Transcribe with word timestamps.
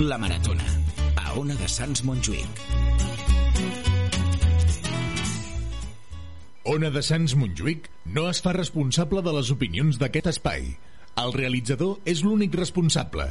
La 0.00 0.16
Maratona, 0.16 0.64
a 1.20 1.34
Ona 1.36 1.52
de 1.60 1.66
Sants 1.68 2.00
Montjuïc. 2.08 2.60
Ona 6.72 6.88
de 6.94 7.02
Sants 7.04 7.34
Montjuïc 7.36 7.90
no 8.16 8.24
es 8.30 8.40
fa 8.40 8.54
responsable 8.56 9.20
de 9.20 9.34
les 9.36 9.50
opinions 9.52 10.00
d'aquest 10.00 10.30
espai. 10.32 10.70
El 11.20 11.36
realitzador 11.36 11.98
és 12.08 12.24
l'únic 12.24 12.56
responsable. 12.56 13.28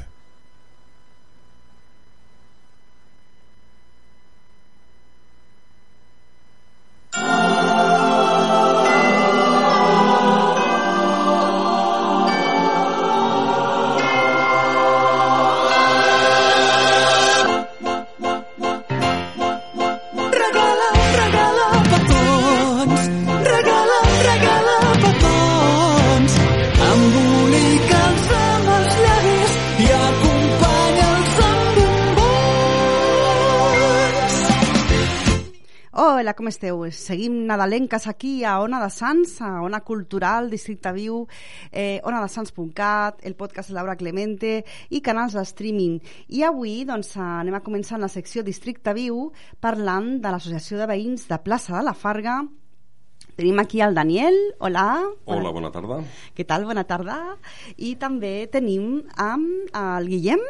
Esteu? 36.70 36.92
Seguim 36.92 37.48
nadalenques 37.48 38.06
aquí 38.08 38.44
a 38.44 38.60
Ona 38.62 38.80
de 38.84 38.90
Sants, 38.94 39.42
a 39.42 39.62
Ona 39.66 39.82
Cultural, 39.82 40.50
Districte 40.52 40.92
Viu, 40.94 41.28
eh, 41.72 42.00
onadesans.cat, 42.04 43.26
el 43.26 43.36
podcast 43.36 43.70
de 43.70 43.76
Laura 43.76 43.96
Clemente 43.96 44.64
i 44.90 45.02
canals 45.02 45.34
de 45.34 45.42
streaming. 45.42 45.98
I 46.30 46.44
avui 46.46 46.84
doncs, 46.86 47.16
anem 47.18 47.58
a 47.58 47.64
començar 47.66 47.98
en 47.98 48.06
la 48.06 48.12
secció 48.12 48.44
Districte 48.44 48.94
Viu 48.94 49.32
parlant 49.60 50.20
de 50.22 50.30
l'Associació 50.30 50.78
de 50.78 50.90
Veïns 50.94 51.26
de 51.28 51.42
Plaça 51.42 51.74
de 51.78 51.84
la 51.84 51.98
Farga. 51.98 52.44
Tenim 53.36 53.58
aquí 53.60 53.82
el 53.82 53.96
Daniel, 53.96 54.38
hola. 54.60 55.02
Hola, 55.26 55.50
bona 55.50 55.72
tarda. 55.72 56.04
Què 56.36 56.46
tal? 56.46 56.70
Bona 56.70 56.84
tarda. 56.86 57.38
I 57.78 57.96
també 57.98 58.46
tenim 58.52 59.08
amb 59.16 59.74
el 59.74 60.12
Guillem, 60.12 60.44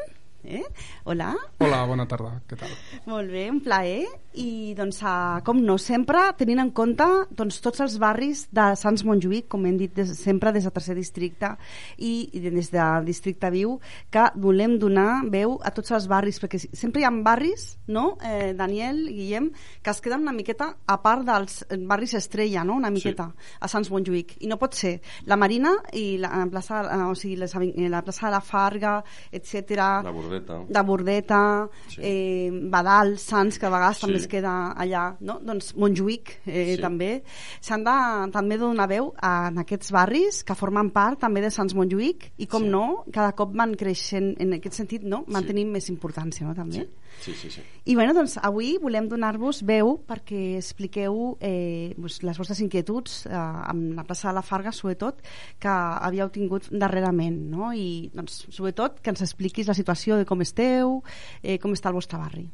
eh? 0.43 0.65
Hola. 1.05 1.35
Hola, 1.59 1.83
bona 1.85 2.07
tarda, 2.09 2.39
què 2.49 2.57
tal? 2.59 2.71
Molt 3.07 3.31
bé, 3.31 3.49
un 3.51 3.61
plaer. 3.63 4.07
I, 4.37 4.75
doncs, 4.77 4.99
uh, 5.01 5.39
com 5.43 5.57
no, 5.65 5.79
sempre 5.81 6.19
tenint 6.37 6.59
en 6.61 6.69
compte 6.75 7.05
doncs, 7.33 7.57
tots 7.65 7.81
els 7.81 7.95
barris 8.01 8.43
de 8.53 8.67
Sants 8.77 9.01
Montjuïc, 9.07 9.47
com 9.49 9.63
hem 9.65 9.77
dit 9.79 9.95
des, 9.97 10.11
sempre 10.19 10.51
des 10.53 10.67
del 10.67 10.73
tercer 10.75 10.93
districte 10.95 11.49
i, 11.97 12.29
i 12.37 12.41
des 12.43 12.69
del 12.69 13.07
districte 13.07 13.49
viu, 13.49 13.79
que 14.13 14.27
volem 14.37 14.77
donar 14.79 15.23
veu 15.33 15.57
a 15.65 15.71
tots 15.73 15.91
els 15.97 16.05
barris, 16.11 16.37
perquè 16.39 16.59
sempre 16.61 17.01
hi 17.01 17.07
ha 17.07 17.11
barris, 17.25 17.71
no, 17.89 18.19
eh, 18.21 18.53
Daniel, 18.53 19.01
Guillem, 19.09 19.49
que 19.81 19.89
es 19.89 20.01
queden 20.05 20.21
una 20.27 20.35
miqueta 20.35 20.75
a 20.85 20.99
part 21.01 21.25
dels 21.25 21.63
barris 21.89 22.13
estrella, 22.19 22.63
no?, 22.63 22.77
una 22.77 22.93
miqueta, 22.93 23.31
sí. 23.33 23.57
a 23.59 23.67
Sants 23.67 23.89
Montjuïc. 23.91 24.37
I 24.45 24.51
no 24.51 24.59
pot 24.61 24.77
ser. 24.77 24.99
La 25.25 25.39
Marina 25.41 25.73
i 25.97 26.19
la, 26.21 26.35
la 26.37 26.45
plaça, 26.53 26.83
eh, 26.85 27.01
o 27.09 27.17
sigui, 27.17 27.35
les, 27.41 27.55
eh, 27.57 27.89
la 27.89 28.03
plaça 28.05 28.27
de 28.27 28.33
la 28.37 28.43
Farga, 28.45 28.93
etc. 29.31 29.73
La 30.05 30.13
Bordeta. 30.13 30.61
de 30.69 30.85
Bordeta, 30.85 31.41
sí. 31.89 31.99
eh, 32.03 32.51
Badal, 32.69 33.17
Sants, 33.17 33.57
que 33.57 33.65
a 33.65 33.73
vegades 33.73 33.97
Sí. 33.99 34.05
també 34.05 34.18
es 34.19 34.27
queda 34.31 34.53
allà, 34.77 35.03
no? 35.21 35.39
doncs 35.43 35.73
Montjuïc 35.75 36.35
eh, 36.45 36.75
Sí. 36.75 36.81
també. 36.81 37.23
S'han 37.61 37.83
de 37.83 37.97
també 38.35 38.57
donar 38.57 38.87
veu 38.91 39.13
a, 39.17 39.49
en 39.49 39.57
aquests 39.63 39.91
barris 39.95 40.43
que 40.43 40.55
formen 40.55 40.91
part 40.95 41.19
també 41.19 41.41
de 41.41 41.51
Sants 41.51 41.75
Montjuïc 41.75 42.31
i 42.37 42.47
com 42.47 42.63
Sí. 42.63 42.69
no, 42.69 43.03
cada 43.11 43.33
cop 43.33 43.55
van 43.55 43.75
creixent 43.75 44.35
en 44.39 44.53
aquest 44.59 44.75
sentit, 44.75 45.03
no? 45.03 45.23
van 45.27 45.45
tenir 45.45 45.65
més 45.65 45.89
importància 45.89 46.45
no? 46.47 46.53
també. 46.55 46.87
Sí, 47.19 47.33
sí, 47.33 47.49
sí. 47.51 47.61
I 47.89 47.95
bueno, 47.95 48.13
doncs, 48.13 48.37
avui 48.37 48.77
volem 48.79 49.07
donar-vos 49.09 49.63
veu 49.65 49.97
perquè 50.07 50.55
expliqueu 50.59 51.37
eh, 51.41 51.95
les 51.97 52.37
vostres 52.37 52.61
inquietuds 52.61 53.25
eh, 53.27 53.33
amb 53.33 53.95
la 53.97 54.05
plaça 54.07 54.29
de 54.29 54.35
la 54.37 54.43
Farga, 54.45 54.71
sobretot, 54.71 55.19
que 55.59 55.67
havíeu 55.73 56.29
tingut 56.29 56.69
darrerament, 56.71 57.35
no? 57.51 57.73
I, 57.73 58.09
doncs, 58.13 58.45
sobretot, 58.53 59.01
que 59.01 59.09
ens 59.11 59.23
expliquis 59.25 59.67
la 59.67 59.75
situació 59.75 60.17
de 60.21 60.25
com 60.29 60.39
esteu, 60.45 61.01
eh, 61.41 61.57
com 61.59 61.73
està 61.75 61.89
el 61.89 61.97
vostre 61.97 62.19
barri. 62.21 62.45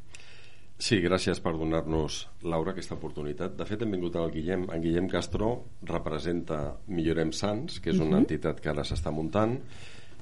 Sí, 0.76 0.98
gràcies 1.00 1.38
per 1.40 1.54
donar-nos, 1.56 2.26
Laura, 2.44 2.74
aquesta 2.74 2.98
oportunitat. 2.98 3.54
De 3.56 3.64
fet, 3.64 3.80
hem 3.80 3.94
vingut 3.96 4.16
al 4.20 4.28
Guillem. 4.32 4.66
En 4.74 4.82
Guillem 4.84 5.06
Castro 5.08 5.48
representa 5.88 6.58
Millorem 6.92 7.32
Sants, 7.32 7.78
que 7.80 7.94
és 7.94 8.02
una 8.02 8.20
entitat 8.20 8.60
que 8.60 8.68
ara 8.74 8.84
s'està 8.84 9.12
muntant, 9.14 9.56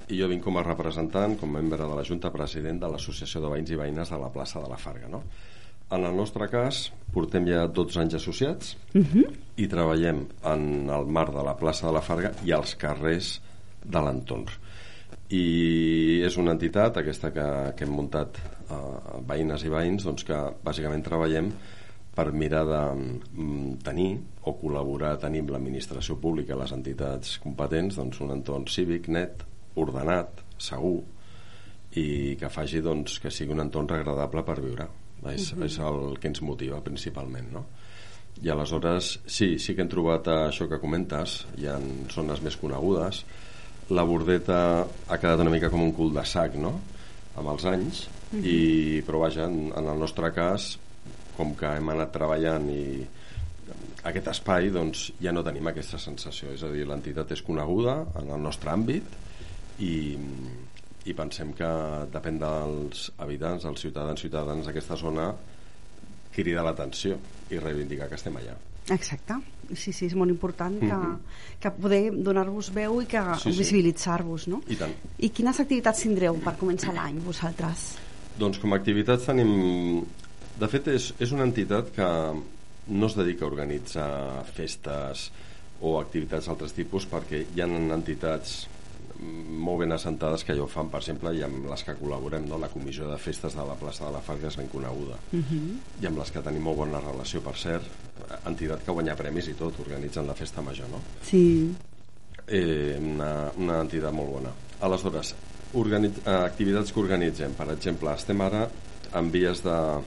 i 0.07 0.21
jo 0.21 0.29
vinc 0.31 0.45
com 0.45 0.61
a 0.61 0.63
representant, 0.63 1.35
com 1.41 1.51
a 1.51 1.59
membre 1.59 1.83
de 1.83 1.99
la 1.99 2.07
Junta 2.07 2.31
President 2.31 2.79
de 2.79 2.93
l'Associació 2.93 3.43
de 3.43 3.51
Veïns 3.51 3.75
i 3.75 3.81
Veïnes 3.83 4.15
de 4.15 4.21
la 4.21 4.31
plaça 4.31 4.63
de 4.63 4.71
la 4.71 4.79
Farga. 4.79 5.11
No? 5.11 5.25
En 5.91 6.07
el 6.07 6.15
nostre 6.17 6.47
cas, 6.53 6.87
portem 7.13 7.49
ja 7.51 7.67
12 7.67 8.01
anys 8.05 8.19
associats 8.21 8.77
i 9.59 9.67
treballem 9.71 10.25
en 10.55 10.91
el 10.91 11.07
marc 11.07 11.35
de 11.35 11.43
la 11.43 11.59
plaça 11.59 11.89
de 11.89 11.99
la 11.99 12.03
Farga 12.03 12.31
i 12.47 12.55
als 12.55 12.77
carrers 12.79 13.41
de 13.83 14.01
l'entorn. 14.07 14.47
I 15.35 16.23
és 16.25 16.37
una 16.39 16.55
entitat, 16.55 17.01
aquesta 17.01 17.33
que, 17.35 17.47
que 17.75 17.85
hem 17.85 17.95
muntat 17.97 18.39
eh, 18.71 19.23
veïnes 19.29 19.65
i 19.65 19.73
veïns, 19.73 20.05
doncs 20.07 20.27
que 20.29 20.39
bàsicament 20.65 21.05
treballem 21.07 21.51
per 22.15 22.31
mirar 22.33 22.63
de 22.69 22.83
mm, 22.95 23.71
tenir 23.85 24.13
o 24.47 24.55
col·laborar 24.61 25.17
tenir 25.23 25.43
amb 25.43 25.55
l'administració 25.55 26.17
pública, 26.23 26.59
les 26.59 26.73
entitats 26.77 27.39
competents, 27.43 27.99
doncs 27.99 28.21
un 28.23 28.37
entorn 28.37 28.69
cívic 28.71 29.09
net, 29.11 29.43
ordenat, 29.81 30.45
segur 30.59 31.01
i 31.99 32.37
que 32.39 32.51
faci 32.51 32.83
doncs, 32.83 33.19
que 33.23 33.33
sigui 33.35 33.55
un 33.55 33.65
entorn 33.65 33.91
agradable 33.95 34.45
per 34.47 34.61
viure. 34.61 34.87
És, 35.33 35.53
uh 35.53 35.59
-huh. 35.59 35.65
és 35.65 35.79
el 35.79 36.19
que 36.19 36.29
ens 36.29 36.43
motiva 36.43 36.81
principalment, 36.81 37.53
no? 37.53 37.65
I 38.43 38.51
aleshores, 38.51 39.21
sí, 39.27 39.59
sí 39.59 39.75
que 39.75 39.83
hem 39.83 39.89
trobat 39.89 40.27
això 40.27 40.69
que 40.69 40.81
comentes, 40.81 41.47
hi 41.57 41.67
ha 41.67 41.79
zones 42.11 42.43
més 42.43 42.57
conegudes, 42.57 43.25
la 43.91 44.03
bordeta 44.03 44.87
ha 45.09 45.19
quedat 45.19 45.41
una 45.41 45.51
mica 45.51 45.71
com 45.71 45.83
un 45.83 45.93
cul 45.93 46.13
de 46.13 46.25
sac, 46.25 46.55
no?, 46.55 46.81
amb 47.37 47.49
els 47.49 47.65
anys, 47.65 48.07
uh 48.07 48.39
-huh. 48.39 48.45
i, 48.45 49.03
però 49.07 49.21
vaja, 49.21 49.45
en, 49.45 49.73
en 49.77 49.87
el 49.87 49.99
nostre 49.99 50.33
cas, 50.33 50.79
com 51.37 51.55
que 51.55 51.67
hem 51.67 51.89
anat 51.89 52.13
treballant 52.13 52.69
i 52.71 53.07
aquest 54.05 54.29
espai, 54.29 54.71
doncs 54.71 55.13
ja 55.21 55.33
no 55.33 55.43
tenim 55.43 55.67
aquesta 55.67 55.99
sensació, 55.99 56.53
és 56.53 56.63
a 56.63 56.69
dir, 56.69 56.87
l'entitat 56.87 57.33
és 57.33 57.43
coneguda 57.43 58.07
en 58.21 58.31
el 58.31 58.41
nostre 58.41 58.71
àmbit 58.71 59.05
i, 59.79 60.17
i 61.05 61.15
pensem 61.17 61.53
que 61.53 61.71
depèn 62.13 62.39
dels 62.39 63.11
habitants, 63.19 63.65
dels 63.65 63.81
ciutadans 63.81 64.21
ciutadans 64.21 64.67
d'aquesta 64.67 64.97
zona 64.97 65.33
cridar 66.35 66.65
l'atenció 66.67 67.19
i 67.51 67.59
reivindicar 67.59 68.09
que 68.09 68.15
estem 68.21 68.37
allà. 68.37 68.57
Exacte. 68.91 69.35
Sí, 69.75 69.93
sí, 69.97 70.05
és 70.07 70.15
molt 70.15 70.31
important 70.31 70.79
que, 70.79 70.87
Mhm. 70.93 71.19
que 71.61 71.71
poder 71.71 72.13
donar-vos 72.23 72.71
veu 72.75 73.01
i 73.01 73.07
que 73.07 73.23
Sí, 73.39 73.51
sí. 73.53 73.59
visibilitzar-vos, 73.59 74.47
no? 74.49 74.61
I 74.69 74.77
tant. 74.77 74.93
I 75.19 75.31
quines 75.31 75.59
activitats 75.59 76.01
tindreu 76.03 76.35
per 76.37 76.57
començar 76.59 76.93
l'any, 76.93 77.19
vosaltres? 77.25 77.97
Doncs 78.39 78.59
com 78.59 78.73
a 78.73 78.77
activitats 78.77 79.25
tenim... 79.25 80.05
De 80.59 80.69
fet, 80.69 80.87
és, 80.89 81.15
és 81.19 81.33
una 81.33 81.43
entitat 81.45 81.91
que 81.95 82.07
no 82.89 83.07
es 83.07 83.15
dedica 83.17 83.45
a 83.45 83.49
organitzar 83.49 84.45
festes 84.55 85.31
o 85.81 85.99
activitats 85.99 86.47
d'altres 86.47 86.73
tipus 86.73 87.07
perquè 87.11 87.45
hi 87.55 87.61
ha 87.61 87.67
entitats 87.67 88.69
molt 89.21 89.81
ben 89.81 89.93
assentades 89.95 90.45
que 90.45 90.55
ja 90.57 90.63
ho 90.65 90.69
fan, 90.71 90.89
per 90.91 91.01
exemple, 91.01 91.31
i 91.37 91.43
amb 91.47 91.69
les 91.71 91.85
que 91.87 91.95
col·laborem, 91.99 92.49
no? 92.49 92.59
la 92.59 92.69
comissió 92.69 93.07
de 93.11 93.19
festes 93.19 93.55
de 93.55 93.65
la 93.65 93.77
plaça 93.79 94.07
de 94.07 94.13
la 94.13 94.23
Farga 94.25 94.49
és 94.49 94.57
ben 94.57 94.69
coneguda 94.69 95.19
Uh 95.33 95.41
-huh. 95.41 96.03
i 96.03 96.07
amb 96.07 96.19
les 96.19 96.31
que 96.31 96.43
tenim 96.43 96.63
molt 96.63 96.77
bona 96.77 97.01
relació, 97.01 97.41
per 97.41 97.57
cert, 97.57 97.85
entitat 98.47 98.85
que 98.85 98.93
guanya 98.93 99.17
premis 99.17 99.49
i 99.49 99.55
tot, 99.55 99.79
organitzen 99.81 100.27
la 100.27 100.35
festa 100.35 100.63
major, 100.63 100.89
no? 100.89 101.01
Sí. 101.23 101.75
eh, 102.47 102.99
una, 103.01 103.51
una 103.57 103.81
entitat 103.81 104.13
molt 104.13 104.31
bona. 104.31 104.51
Aleshores, 104.81 105.35
organit, 105.75 106.19
eh, 106.27 106.31
activitats 106.31 106.93
que 106.93 107.01
organitzem, 107.01 107.53
per 107.53 107.71
exemple, 107.71 108.13
estem 108.13 108.41
ara 108.41 108.69
en 109.15 109.31
vies 109.31 109.63
de 109.63 110.01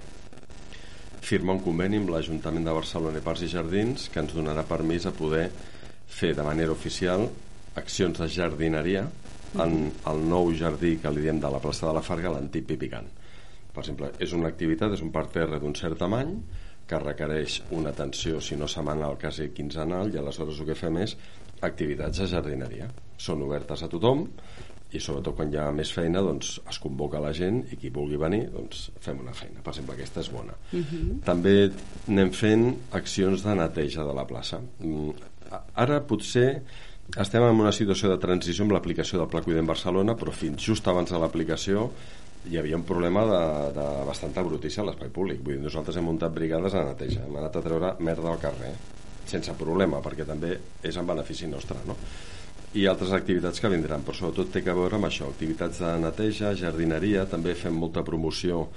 firmar 1.22 1.56
un 1.56 1.64
conveni 1.64 1.98
amb 1.98 2.10
l'Ajuntament 2.10 2.66
de 2.66 2.72
Barcelona 2.72 3.18
i 3.18 3.22
Parcs 3.22 3.42
i 3.42 3.48
Jardins 3.48 4.10
que 4.10 4.20
ens 4.20 4.34
donarà 4.34 4.64
permís 4.64 5.06
a 5.06 5.12
poder 5.12 5.50
fer 6.08 6.34
de 6.36 6.44
manera 6.44 6.72
oficial 6.72 7.30
accions 7.80 8.20
de 8.20 8.28
jardineria 8.32 9.06
en 9.64 9.78
el 10.12 10.22
nou 10.30 10.52
jardí 10.58 10.98
que 11.02 11.12
li 11.14 11.24
diem 11.24 11.40
de 11.42 11.52
la 11.52 11.62
plaça 11.64 11.88
de 11.88 11.96
la 11.96 12.04
Farga, 12.06 12.34
l'antic 12.34 12.68
Pipicant. 12.68 13.08
Per 13.74 13.84
exemple, 13.84 14.12
és 14.24 14.34
una 14.34 14.50
activitat, 14.52 14.94
és 14.98 15.04
un 15.06 15.14
parterre 15.14 15.60
d'un 15.62 15.76
cert 15.78 16.00
tamany 16.02 16.34
que 16.88 17.00
requereix 17.04 17.62
una 17.76 17.92
atenció, 17.94 18.42
si 18.42 18.56
no 18.60 18.68
setmanal, 18.72 19.18
quasi 19.22 19.50
quinzenal, 19.56 20.14
i 20.14 20.20
aleshores 20.20 20.60
el 20.62 20.70
que 20.72 20.78
fem 20.80 21.02
és 21.04 21.18
activitats 21.68 22.24
de 22.24 22.30
jardineria. 22.32 22.88
Són 23.22 23.44
obertes 23.46 23.84
a 23.84 23.90
tothom 23.92 24.26
i 24.96 25.02
sobretot 25.04 25.36
quan 25.36 25.52
hi 25.52 25.58
ha 25.60 25.68
més 25.76 25.90
feina 25.92 26.22
doncs 26.24 26.54
es 26.72 26.78
convoca 26.80 27.20
la 27.20 27.34
gent 27.36 27.60
i 27.74 27.80
qui 27.80 27.92
vulgui 27.94 28.20
venir 28.20 28.46
doncs 28.54 28.86
fem 29.04 29.20
una 29.20 29.34
feina, 29.36 29.60
per 29.64 29.74
exemple 29.74 29.98
aquesta 29.98 30.22
és 30.24 30.30
bona 30.32 30.54
uh 30.56 30.78
-huh. 30.78 31.18
també 31.26 31.72
anem 32.08 32.32
fent 32.32 32.64
accions 32.92 33.44
de 33.44 33.56
neteja 33.56 34.04
de 34.08 34.14
la 34.14 34.26
plaça 34.26 34.62
Mm, 34.80 35.12
ara 35.76 36.02
potser 36.08 36.64
estem 37.16 37.44
en 37.48 37.60
una 37.64 37.72
situació 37.72 38.12
de 38.12 38.20
transició 38.20 38.66
amb 38.66 38.76
l'aplicació 38.76 39.22
del 39.22 39.30
Pla 39.32 39.42
Cuidem 39.46 39.68
Barcelona 39.70 40.18
però 40.20 40.34
fins 40.36 40.64
just 40.64 40.88
abans 40.88 41.14
de 41.14 41.20
l'aplicació 41.22 41.88
hi 42.48 42.58
havia 42.60 42.78
un 42.78 42.86
problema 42.88 43.24
de, 43.28 43.44
de 43.76 43.88
bastanta 44.08 44.44
brutícia 44.44 44.84
a 44.84 44.86
l'espai 44.88 45.10
públic. 45.12 45.42
Vull 45.44 45.58
dir, 45.58 45.64
nosaltres 45.64 45.98
hem 46.00 46.06
muntat 46.08 46.32
brigades 46.36 46.76
a 46.78 46.86
neteja, 46.88 47.26
hem 47.26 47.36
anat 47.40 47.58
a 47.60 47.64
treure 47.66 47.94
merda 48.00 48.32
al 48.32 48.40
carrer, 48.40 48.72
sense 49.28 49.56
problema, 49.60 50.00
perquè 50.04 50.24
també 50.28 50.54
és 50.84 50.96
en 50.96 51.08
benefici 51.08 51.50
nostre, 51.52 51.82
no? 51.88 51.98
i 52.78 52.86
altres 52.86 53.14
activitats 53.16 53.62
que 53.64 53.72
vindran, 53.72 54.04
però 54.06 54.16
sobretot 54.16 54.52
té 54.54 54.62
que 54.64 54.76
veure 54.76 54.98
amb 55.00 55.08
això, 55.08 55.30
activitats 55.32 55.80
de 55.82 55.92
neteja, 56.04 56.54
jardineria, 56.60 57.26
també 57.30 57.56
fem 57.56 57.76
molta 57.76 58.04
promoció 58.06 58.68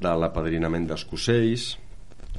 de 0.00 0.12
l'apadrinament 0.16 0.86
d'escocells, 0.90 1.70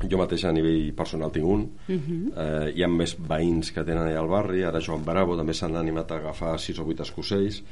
jo 0.10 0.20
mateix 0.20 0.46
a 0.46 0.52
nivell 0.56 0.92
personal 0.98 1.32
tinc 1.32 1.48
un. 1.48 1.62
Uh 1.88 1.96
-huh. 1.96 2.32
eh, 2.36 2.74
hi 2.76 2.84
ha 2.84 2.88
més 2.88 3.16
veïns 3.18 3.72
que 3.72 3.84
tenen 3.84 4.08
allà 4.08 4.20
al 4.20 4.28
barri. 4.28 4.64
Ara 4.64 4.80
Joan 4.80 5.04
Bravo 5.06 5.38
també 5.38 5.54
s'han 5.54 5.76
animat 5.76 6.12
a 6.12 6.18
agafar 6.18 6.60
6 6.60 6.80
o 6.80 6.86
8 6.86 7.04
escocells. 7.04 7.64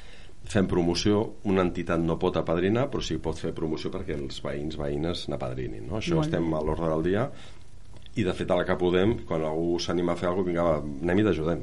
Fem 0.43 0.67
promoció, 0.67 1.35
una 1.43 1.61
entitat 1.61 1.99
no 1.99 2.17
pot 2.17 2.37
apadrinar 2.37 2.89
però 2.89 3.01
sí 3.01 3.17
pot 3.17 3.37
fer 3.37 3.53
promoció 3.53 3.91
perquè 3.91 4.15
els 4.15 4.41
veïns 4.41 4.77
veïnes 4.77 5.27
n'apadrinin 5.27 5.85
no? 5.87 5.97
això 5.97 6.15
Molt 6.15 6.27
estem 6.27 6.53
a 6.53 6.61
l'ordre 6.61 6.87
del 6.89 7.03
dia. 7.03 7.29
I 8.15 8.23
de 8.23 8.33
fet 8.33 8.49
a 8.51 8.55
la 8.55 8.65
que 8.65 8.75
podem 8.75 9.17
quan 9.25 9.41
algú 9.41 9.79
s'anima 9.79 10.13
a 10.13 10.15
fer 10.15 10.29
alguna 10.29 10.43
cosa 10.43 10.49
vinga, 10.49 10.63
va, 10.63 11.03
anem 11.03 11.19
i 11.19 11.23
t'ajudem. 11.23 11.61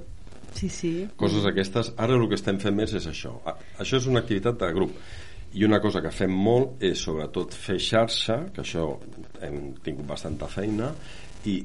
Sí, 0.53 0.69
sí. 0.69 1.09
coses 1.17 1.45
aquestes, 1.45 1.93
ara 1.97 2.15
el 2.15 2.29
que 2.29 2.35
estem 2.35 2.59
fent 2.59 2.75
més 2.75 2.93
és 2.95 3.07
això. 3.07 3.35
Això 3.79 3.97
és 3.97 4.07
una 4.07 4.21
activitat 4.21 4.59
de 4.59 4.73
grup 4.73 4.91
i 5.57 5.65
una 5.65 5.81
cosa 5.81 6.03
que 6.05 6.13
fem 6.13 6.33
molt 6.33 6.83
és 6.85 7.01
sobretot 7.01 7.55
fer 7.57 7.79
xarxa, 7.81 8.43
que 8.53 8.61
això 8.61 8.91
hem 9.45 9.73
tingut 9.85 10.05
bastanta 10.09 10.49
feina 10.53 10.91
i 11.49 11.57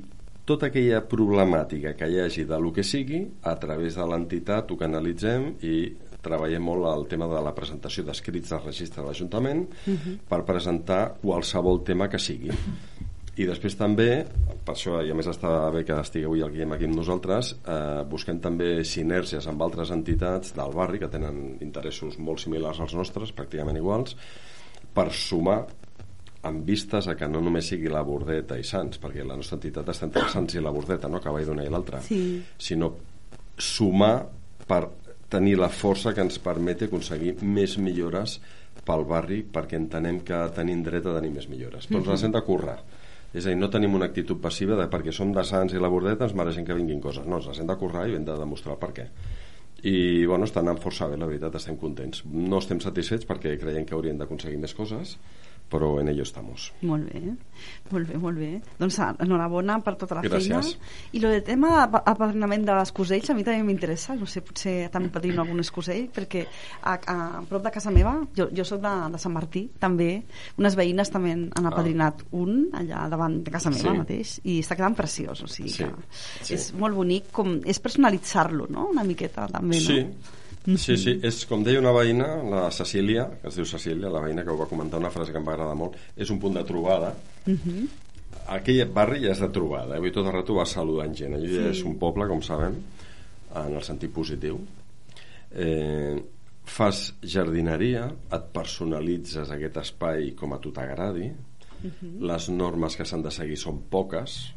tota 0.47 0.69
aquella 0.69 1.01
problemàtica 1.11 1.93
que 1.99 2.07
hi 2.07 2.21
hagi 2.23 2.45
de 2.47 2.59
lo 2.59 2.71
que 2.75 2.85
sigui, 2.87 3.21
a 3.43 3.55
través 3.59 3.99
de 3.99 4.07
l'entitat 4.07 4.71
ho 4.71 4.77
canalitzem 4.79 5.51
i 5.67 5.75
treballem 6.21 6.63
molt 6.63 6.87
el 6.87 7.05
tema 7.11 7.27
de 7.29 7.41
la 7.43 7.53
presentació 7.57 8.05
d'escrits 8.07 8.53
del 8.53 8.63
registre 8.63 9.01
de 9.01 9.07
l'Ajuntament 9.09 9.65
per 10.29 10.43
presentar 10.47 11.01
qualsevol 11.21 11.83
tema 11.83 12.07
que 12.09 12.19
sigui. 12.21 12.53
I 13.41 13.47
després 13.47 13.77
també, 13.79 14.25
per 14.65 14.75
això 14.75 14.99
i 15.01 15.11
a 15.11 15.17
més 15.17 15.27
està 15.31 15.49
bé 15.73 15.83
que 15.87 15.97
estigui 15.97 16.27
avui 16.29 16.43
Guillem 16.43 16.75
aquí 16.75 16.85
amb 16.85 16.99
nosaltres 16.99 17.53
eh, 17.65 18.03
busquem 18.09 18.39
també 18.43 18.83
sinergies 18.85 19.47
amb 19.49 19.61
altres 19.65 19.91
entitats 19.93 20.53
del 20.57 20.73
barri 20.77 21.01
que 21.01 21.09
tenen 21.11 21.57
interessos 21.65 22.19
molt 22.19 22.43
similars 22.43 22.79
als 22.79 22.93
nostres, 22.97 23.33
pràcticament 23.33 23.79
iguals 23.81 24.15
per 24.93 25.09
sumar 25.15 25.63
amb 26.43 26.65
vistes 26.65 27.07
a 27.07 27.15
que 27.17 27.27
no 27.29 27.41
només 27.41 27.67
sigui 27.69 27.89
la 27.91 28.01
Bordeta 28.01 28.57
i 28.57 28.63
Sants, 28.65 28.97
perquè 29.01 29.21
la 29.25 29.37
nostra 29.37 29.59
entitat 29.59 29.91
està 29.93 30.07
entre 30.07 30.25
Sants 30.29 30.55
i 30.57 30.63
la 30.63 30.71
Bordeta, 30.73 31.09
no? 31.09 31.21
va 31.21 31.43
d'una 31.45 31.65
i 31.65 31.69
l'altra, 31.69 32.01
Sí. 32.01 32.41
sinó 32.57 32.95
sumar 33.57 34.25
per 34.67 34.87
tenir 35.29 35.57
la 35.57 35.69
força 35.69 36.13
que 36.13 36.21
ens 36.21 36.39
permeti 36.43 36.85
aconseguir 36.85 37.37
més 37.41 37.77
millores 37.77 38.39
pel 38.85 39.05
barri 39.05 39.43
perquè 39.43 39.77
entenem 39.77 40.21
que 40.25 40.39
tenim 40.55 40.81
dret 40.83 41.05
a 41.05 41.15
tenir 41.19 41.31
més 41.35 41.47
millores 41.51 41.87
però 41.87 42.01
ens 42.01 42.09
les 42.11 42.23
hem 42.25 42.33
de 42.33 42.41
currar 42.41 42.79
és 43.33 43.45
a 43.45 43.51
dir, 43.51 43.57
no 43.59 43.69
tenim 43.71 43.93
una 43.95 44.09
actitud 44.11 44.41
passiva 44.43 44.75
de 44.79 44.89
perquè 44.91 45.13
som 45.15 45.31
de 45.35 45.43
Sants 45.47 45.75
i 45.75 45.79
la 45.79 45.91
Bordeta 45.91 46.27
ens 46.27 46.35
mereixen 46.35 46.67
que 46.67 46.75
vinguin 46.75 46.99
coses. 47.03 47.27
No, 47.27 47.39
ens 47.39 47.61
hem 47.61 47.69
de 47.69 47.77
currar 47.79 48.07
i 48.09 48.17
hem 48.17 48.27
de 48.27 48.35
demostrar 48.39 48.75
per 48.81 48.91
què. 48.97 49.07
I 49.87 50.25
bueno, 50.29 50.45
està 50.45 50.61
anant 50.61 50.81
força 50.81 51.07
bé, 51.09 51.15
la 51.17 51.29
veritat, 51.29 51.55
estem 51.57 51.77
contents. 51.79 52.25
No 52.27 52.59
estem 52.61 52.81
satisfets 52.83 53.25
perquè 53.29 53.55
creiem 53.61 53.87
que 53.87 53.95
hauríem 53.97 54.19
d'aconseguir 54.19 54.59
més 54.61 54.75
coses 54.77 55.15
però 55.71 55.93
en 56.01 56.09
ello 56.11 56.23
estamos 56.27 56.71
Molt 56.83 57.07
bé, 57.13 57.21
molt 57.91 58.07
bé, 58.09 58.17
molt 58.19 58.37
bé. 58.37 58.49
Doncs 58.79 58.97
ah, 58.99 59.11
enhorabona 59.23 59.77
per 59.85 59.93
tota 59.95 60.15
la 60.17 60.21
Gràcies. 60.25 60.49
feina. 60.49 60.89
I 61.13 61.19
lo 61.23 61.29
del 61.31 61.43
tema 61.47 61.85
d'apadrinament 61.87 62.65
de 62.67 62.75
l'escosell, 62.75 63.23
a 63.29 63.35
mi 63.37 63.43
també 63.47 63.63
m'interessa, 63.63 64.15
no 64.19 64.25
sé, 64.27 64.41
potser 64.41 64.89
també 64.91 65.09
padrino 65.13 65.41
algun 65.45 65.59
escosell, 65.63 66.09
perquè 66.13 66.43
a, 66.81 66.95
a, 66.95 67.15
a 67.39 67.41
prop 67.47 67.63
de 67.63 67.71
casa 67.71 67.91
meva, 67.91 68.17
jo, 68.35 68.49
jo 68.51 68.65
sóc 68.67 68.81
de, 68.83 68.93
de 69.13 69.21
Sant 69.21 69.33
Martí, 69.35 69.65
també, 69.79 70.09
unes 70.59 70.75
veïnes 70.75 71.11
també 71.13 71.31
han 71.37 71.69
apadrinat 71.71 72.25
un 72.31 72.67
allà 72.73 73.07
davant 73.09 73.39
de 73.43 73.51
casa 73.51 73.69
meva 73.69 73.89
Ah. 73.91 73.93
Sí. 73.93 73.97
mateix, 74.03 74.35
i 74.43 74.59
està 74.61 74.75
quedant 74.75 74.95
preciós, 74.95 75.41
o 75.43 75.47
sigui 75.47 75.69
Sí, 75.69 75.83
que 75.85 76.45
sí. 76.45 76.53
és 76.55 76.73
molt 76.77 76.95
bonic, 76.95 77.31
com, 77.31 77.59
és 77.65 77.79
personalitzar-lo, 77.79 78.67
no?, 78.69 78.89
una 78.91 79.03
miqueta 79.07 79.47
també, 79.47 79.77
no? 79.79 79.81
Sí, 79.87 80.05
sí, 80.77 80.97
sí, 80.97 81.15
és 81.25 81.41
com 81.49 81.63
deia 81.65 81.81
una 81.81 81.93
veïna, 81.95 82.27
la 82.51 82.65
Cecília, 82.75 83.25
que 83.41 83.49
es 83.49 83.57
diu 83.57 83.65
Cecília, 83.65 84.11
la 84.13 84.21
veïna 84.21 84.43
que 84.45 84.53
ho 84.53 84.59
va 84.59 84.69
comentar, 84.69 84.99
una 85.01 85.09
frase 85.13 85.33
que 85.33 85.41
em 85.41 85.47
va 85.47 85.55
agradar 85.55 85.77
molt, 85.79 85.97
és 86.15 86.29
un 86.33 86.39
punt 86.41 86.59
de 86.59 86.63
trobada. 86.67 87.15
Aquell 88.53 88.83
barri 88.93 89.23
ja 89.23 89.31
és 89.33 89.41
de 89.41 89.49
trobada, 89.53 89.95
eh? 89.95 90.01
Vull 90.01 90.11
dir, 90.11 90.15
tot 90.19 90.27
el 90.27 90.35
rato 90.35 90.57
va 90.57 90.67
saludant 90.69 91.15
gent. 91.17 91.33
Allò 91.37 91.49
ja 91.49 91.71
és 91.71 91.81
un 91.87 91.97
poble, 92.01 92.27
com 92.29 92.43
sabem, 92.45 92.77
en 93.63 93.75
el 93.77 93.83
sentit 93.85 94.13
positiu. 94.13 94.59
Eh, 95.51 96.15
fas 96.71 97.03
jardineria, 97.25 98.05
et 98.33 98.49
personalitzes 98.53 99.49
aquest 99.51 99.81
espai 99.81 100.31
com 100.37 100.53
a 100.53 100.59
tu 100.61 100.71
t'agradi, 100.75 101.31
les 102.21 102.49
normes 102.53 102.95
que 102.95 103.05
s'han 103.09 103.23
de 103.25 103.31
seguir 103.33 103.57
són 103.57 103.81
poques, 103.89 104.53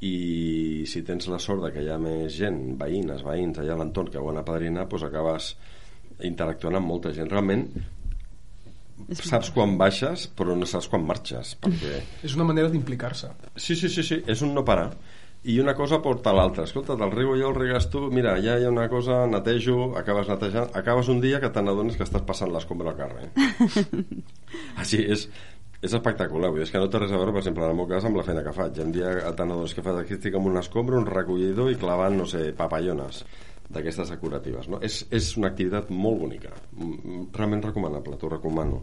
i 0.00 0.84
si 0.88 1.02
tens 1.04 1.28
la 1.28 1.38
sort 1.42 1.66
de 1.66 1.70
que 1.74 1.84
hi 1.84 1.90
ha 1.92 1.98
més 2.00 2.32
gent, 2.32 2.60
veïnes, 2.80 3.24
veïns 3.24 3.60
allà 3.60 3.76
a 3.76 3.80
l'entorn 3.82 4.08
que 4.12 4.20
ho 4.20 4.30
han 4.30 4.40
apadrinat, 4.40 4.88
doncs 4.88 5.04
acabes 5.08 5.54
interactuant 6.24 6.78
amb 6.78 6.88
molta 6.88 7.12
gent. 7.16 7.28
Realment 7.32 7.66
saps 9.16 9.48
quan 9.54 9.78
baixes 9.80 10.26
però 10.36 10.54
no 10.56 10.66
saps 10.68 10.88
quan 10.92 11.04
marxes 11.08 11.54
perquè 11.62 12.02
És 12.26 12.36
una 12.36 12.46
manera 12.48 12.68
d'implicar-se. 12.72 13.32
Sí, 13.56 13.76
sí, 13.76 13.88
sí, 13.88 14.04
sí, 14.06 14.20
és 14.26 14.44
un 14.46 14.54
no 14.56 14.64
parar. 14.64 14.90
I 15.40 15.54
una 15.62 15.72
cosa 15.72 16.02
porta 16.04 16.28
a 16.30 16.36
l'altra. 16.36 16.66
Escolta, 16.68 16.98
del 17.00 17.12
riu 17.14 17.30
jo 17.40 17.48
el 17.48 17.56
regues 17.56 17.86
tu, 17.92 18.02
mira, 18.12 18.34
ja 18.44 18.58
hi 18.60 18.66
ha 18.66 18.72
una 18.72 18.90
cosa, 18.92 19.22
netejo, 19.28 19.94
acabes 19.96 20.28
netejant, 20.28 20.68
acabes 20.76 21.08
un 21.08 21.22
dia 21.22 21.40
que 21.40 21.48
te 21.48 21.62
n'adones 21.64 21.96
que 21.96 22.04
estàs 22.04 22.26
passant 22.28 22.52
l'escombra 22.52 22.92
al 22.92 22.98
carrer. 22.98 23.30
Així, 24.82 25.00
és, 25.00 25.30
és 25.80 25.92
espectacular, 25.96 26.50
vull 26.52 26.60
dir, 26.60 26.66
és 26.68 26.72
que 26.74 26.80
no 26.80 26.88
té 26.92 27.00
res 27.00 27.12
a 27.12 27.20
veure, 27.20 27.32
per 27.32 27.40
exemple, 27.40 27.64
en 27.64 27.72
el 27.72 27.78
meu 27.78 27.86
cas, 27.88 28.04
amb 28.04 28.18
la 28.20 28.24
feina 28.26 28.42
que 28.44 28.52
faig. 28.56 28.80
Un 28.84 28.90
dia 28.92 29.14
te 29.36 29.46
n'adones 29.46 29.72
que 29.76 29.84
fas 29.84 30.00
aquí 30.00 30.16
estic 30.16 30.36
amb 30.36 30.50
un 30.50 30.60
escombra, 30.60 30.98
un 31.00 31.08
recollidor 31.08 31.70
i 31.72 31.78
clavant, 31.80 32.18
no 32.20 32.26
sé, 32.28 32.50
papallones 32.56 33.22
d'aquestes 33.70 34.10
decoratives, 34.10 34.66
no? 34.68 34.80
És, 34.84 35.04
és 35.14 35.30
una 35.38 35.52
activitat 35.52 35.92
molt 35.94 36.20
bonica, 36.24 36.52
mm, 36.74 37.30
realment 37.36 37.64
recomanable, 37.68 38.18
t'ho 38.18 38.32
recomano. 38.32 38.82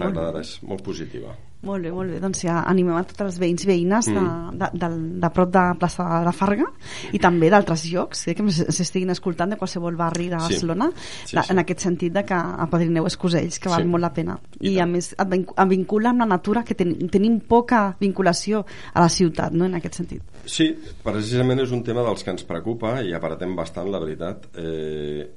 T'agradarà, 0.00 0.40
és 0.40 0.56
molt 0.66 0.82
positiva. 0.86 1.36
Molt 1.62 1.84
bé, 1.84 1.90
molt 1.92 2.08
bé. 2.08 2.20
Doncs 2.22 2.40
ja 2.46 2.62
animem 2.64 2.96
a 2.96 3.02
tots 3.04 3.20
els 3.20 3.36
veïns 3.38 3.66
i 3.66 3.68
veïnes 3.68 4.06
de, 4.08 4.20
de, 4.56 4.68
de, 4.80 4.88
de 5.20 5.30
prop 5.36 5.50
de 5.52 5.64
plaça 5.78 6.06
de 6.08 6.20
la 6.24 6.32
Farga 6.32 6.64
i 7.12 7.20
també 7.20 7.50
d'altres 7.52 7.82
llocs 7.92 8.22
eh, 8.30 8.34
que 8.38 8.46
s'estiguin 8.48 9.12
escoltant 9.12 9.52
de 9.52 9.58
qualsevol 9.60 9.98
barri 9.98 10.30
de 10.32 10.38
Sí. 10.40 10.54
Barcelona 10.54 10.88
Sí, 10.96 11.36
de, 11.36 11.42
sí. 11.42 11.52
en 11.52 11.58
aquest 11.60 11.84
sentit 11.84 12.14
de 12.16 12.24
que 12.24 12.34
apadrineu 12.64 13.04
escosells 13.10 13.58
que 13.60 13.68
val 13.68 13.84
Sí. 13.84 13.88
molt 13.92 14.06
la 14.06 14.12
pena 14.16 14.38
I 14.60 14.72
i, 14.72 14.78
a 14.80 14.86
més 14.88 15.12
et 15.12 15.36
vincula 15.68 16.14
amb 16.14 16.24
la 16.24 16.30
natura 16.32 16.64
que 16.64 16.74
ten, 16.74 16.96
tenim 17.12 17.40
poca 17.40 17.94
vinculació 18.00 18.64
a 18.94 19.00
la 19.04 19.08
ciutat 19.12 19.52
no? 19.52 19.66
en 19.68 19.74
aquest 19.76 20.00
sentit 20.00 20.22
Sí, 20.46 20.70
precisament 21.04 21.60
és 21.60 21.70
un 21.76 21.84
tema 21.84 22.00
dels 22.02 22.24
que 22.24 22.30
ens 22.32 22.42
preocupa 22.48 23.02
i 23.04 23.12
aparatem 23.12 23.52
bastant, 23.54 23.90
la 23.92 24.00
veritat. 24.00 24.48
Eh, 24.56 25.28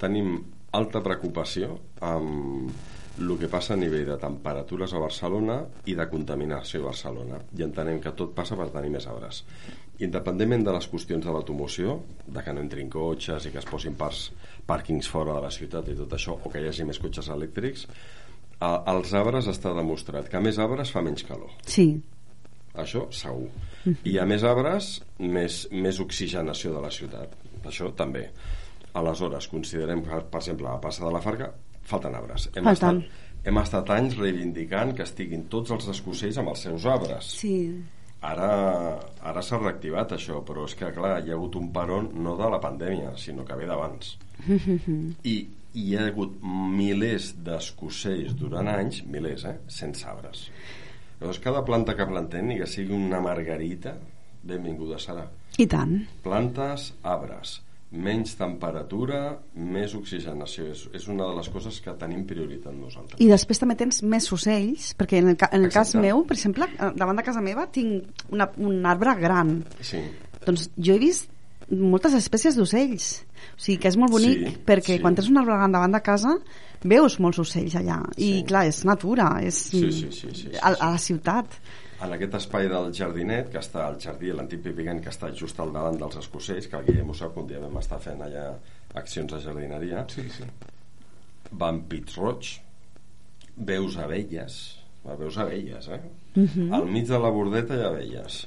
tenim 0.00 0.38
alta 0.72 1.02
preocupació 1.04 1.76
amb 2.00 2.70
el 3.18 3.32
que 3.40 3.48
passa 3.48 3.74
a 3.74 3.80
nivell 3.80 4.04
de 4.10 4.16
temperatures 4.20 4.92
a 4.92 5.00
Barcelona 5.00 5.56
i 5.88 5.94
de 5.96 6.06
contaminació 6.10 6.82
a 6.82 6.90
Barcelona. 6.90 7.40
I 7.56 7.64
entenem 7.64 8.00
que 8.04 8.12
tot 8.18 8.34
passa 8.36 8.58
per 8.58 8.68
tenir 8.74 8.92
més 8.92 9.06
arbres. 9.08 9.42
Independentment 10.04 10.66
de 10.66 10.74
les 10.76 10.88
qüestions 10.92 11.24
de 11.24 11.32
l'automoció, 11.32 11.96
de 12.26 12.42
que 12.44 12.52
no 12.52 12.60
entrin 12.60 12.90
cotxes 12.92 13.48
i 13.48 13.54
que 13.54 13.62
es 13.62 13.68
posin 13.68 13.96
parcs, 13.96 14.28
pàrquings 14.68 15.08
fora 15.08 15.38
de 15.38 15.46
la 15.46 15.54
ciutat 15.54 15.88
i 15.88 15.96
tot 15.96 16.12
això, 16.12 16.36
o 16.36 16.52
que 16.52 16.60
hi 16.60 16.68
hagi 16.68 16.84
més 16.84 17.00
cotxes 17.00 17.32
elèctrics, 17.32 17.86
a, 18.60 18.74
als 18.92 19.14
arbres 19.16 19.48
està 19.52 19.72
demostrat 19.76 20.28
que 20.32 20.42
més 20.44 20.60
arbres 20.60 20.92
fa 20.92 21.04
menys 21.04 21.24
calor. 21.28 21.56
Sí, 21.64 21.88
això 22.76 23.06
segur. 23.14 23.48
I 24.04 24.18
a 24.20 24.26
més 24.28 24.44
arbres 24.44 24.98
més, 25.18 25.64
més 25.72 26.00
oxigenació 26.04 26.74
de 26.76 26.84
la 26.84 26.92
ciutat. 26.92 27.32
Això 27.64 27.88
també. 27.96 28.28
Aleshores 28.96 29.48
considerem 29.52 30.02
que 30.04 30.20
per 30.32 30.40
exemple 30.40 30.68
a 30.68 30.76
la 30.76 30.82
plaça 30.82 31.04
de 31.04 31.12
la 31.12 31.20
Farga 31.24 31.50
falten 31.86 32.14
arbres 32.18 32.48
hem, 32.54 32.64
Falten. 32.64 33.02
estat, 33.02 33.26
hem 33.46 33.60
estat 33.62 33.92
anys 33.96 34.16
reivindicant 34.18 34.94
que 34.96 35.04
estiguin 35.06 35.46
tots 35.52 35.74
els 35.76 35.90
escocells 35.92 36.40
amb 36.42 36.52
els 36.52 36.64
seus 36.66 36.86
arbres 36.90 37.28
sí. 37.40 37.56
ara, 38.26 38.50
ara 39.30 39.44
s'ha 39.44 39.60
reactivat 39.62 40.16
això 40.16 40.42
però 40.46 40.66
és 40.68 40.74
que 40.78 40.90
clar, 40.96 41.18
hi 41.22 41.32
ha 41.32 41.38
hagut 41.38 41.58
un 41.60 41.70
peron 41.74 42.10
no 42.24 42.36
de 42.40 42.50
la 42.52 42.62
pandèmia 42.62 43.14
sinó 43.20 43.46
que 43.46 43.58
ve 43.58 43.68
d'abans 43.70 44.16
i 45.34 45.36
hi 45.76 45.86
ha 45.94 46.06
hagut 46.08 46.38
milers 46.42 47.34
d'escocells 47.44 48.36
durant 48.40 48.68
anys 48.72 49.02
milers, 49.04 49.44
eh? 49.44 49.56
sense 49.68 50.06
arbres 50.08 50.48
llavors 51.20 51.40
cada 51.44 51.64
planta 51.64 51.96
que 51.96 52.08
plantem 52.08 52.50
ni 52.50 52.58
que 52.60 52.68
sigui 52.68 52.96
una 52.96 53.22
margarita 53.24 53.94
benvinguda 54.46 54.98
serà 55.02 55.26
i 55.58 55.66
tant 55.70 56.00
plantes, 56.24 56.90
arbres 57.02 57.60
menys 57.96 58.34
temperatura, 58.38 59.38
més 59.56 59.94
oxigenació 59.96 60.66
és, 60.72 60.84
és 60.94 61.06
una 61.12 61.26
de 61.30 61.36
les 61.38 61.48
coses 61.52 61.78
que 61.80 61.94
tenim 62.00 62.24
prioritat 62.28 62.74
nosaltres 62.76 63.20
I 63.20 63.28
després 63.30 63.58
també 63.62 63.76
tens 63.80 64.02
més 64.04 64.28
ocells, 64.32 64.92
perquè 64.98 65.22
en 65.22 65.32
el, 65.32 65.36
ca- 65.40 65.50
en 65.56 65.64
el 65.64 65.72
cas 65.72 65.94
meu, 65.98 66.24
per 66.28 66.36
exemple, 66.36 66.68
eh, 66.76 66.90
davant 66.96 67.16
de 67.16 67.24
casa 67.26 67.40
meva 67.44 67.66
tinc 67.72 68.26
una, 68.30 68.50
un 68.58 68.84
arbre 68.86 69.14
gran. 69.20 69.56
sí, 69.80 70.02
Doncs 70.46 70.68
jo 70.76 70.94
he 70.94 70.98
vist 71.02 71.30
moltes 71.72 72.14
espècies 72.14 72.54
d'ocells. 72.54 73.06
O 73.56 73.60
sigui 73.60 73.78
que 73.82 73.88
és 73.88 73.96
molt 73.98 74.12
bonic 74.12 74.38
Sí, 74.44 74.52
perquè 74.68 74.96
sí. 74.96 75.00
quan 75.02 75.14
tens 75.16 75.28
un 75.32 75.38
arbre 75.40 75.56
gran 75.56 75.72
davant 75.74 75.92
de 75.96 76.00
casa 76.04 76.36
veus 76.84 77.18
molts 77.20 77.38
ocells 77.38 77.74
allà. 77.76 78.02
I 78.16 78.32
Sí. 78.40 78.44
clar, 78.44 78.66
és 78.66 78.84
natura, 78.84 79.40
és 79.42 79.54
Sí, 79.54 79.90
sí, 79.92 80.10
sí, 80.12 80.28
sí, 80.34 80.34
sí, 80.34 80.50
a, 80.60 80.68
a 80.74 80.90
la 80.92 80.98
ciutat. 80.98 81.46
En 82.02 82.12
aquest 82.12 82.34
espai 82.34 82.68
del 82.68 82.92
jardinet, 82.92 83.48
que 83.50 83.58
està 83.58 83.86
al 83.86 83.96
jardí, 83.98 84.28
l'antic 84.32 84.60
Pipigant, 84.62 85.00
que 85.00 85.08
està 85.08 85.30
just 85.34 85.58
al 85.60 85.72
davant 85.72 85.96
dels 85.98 86.16
escocells, 86.16 86.66
que 86.68 86.76
el 86.76 86.84
Guillem 86.84 87.08
ho 87.10 87.14
sap, 87.14 87.32
que 87.34 87.40
un 87.40 87.46
dia 87.46 87.58
vam 87.58 87.78
estar 87.78 87.98
fent 87.98 88.20
allà 88.20 88.50
accions 88.94 89.32
de 89.32 89.40
jardineria, 89.40 90.04
Sí, 90.08 90.28
sí. 90.28 90.44
van 91.52 91.80
pits 91.88 92.16
roig, 92.16 92.60
veus 93.56 93.96
abelles, 93.96 94.78
veus 95.18 95.38
abelles, 95.38 95.88
eh? 95.88 96.00
Mhm. 96.34 96.72
Al 96.74 96.84
mig 96.86 97.06
de 97.08 97.18
la 97.18 97.30
bordeta 97.30 97.74
hi 97.74 97.80
ha 97.82 97.88
abelles. 97.88 98.46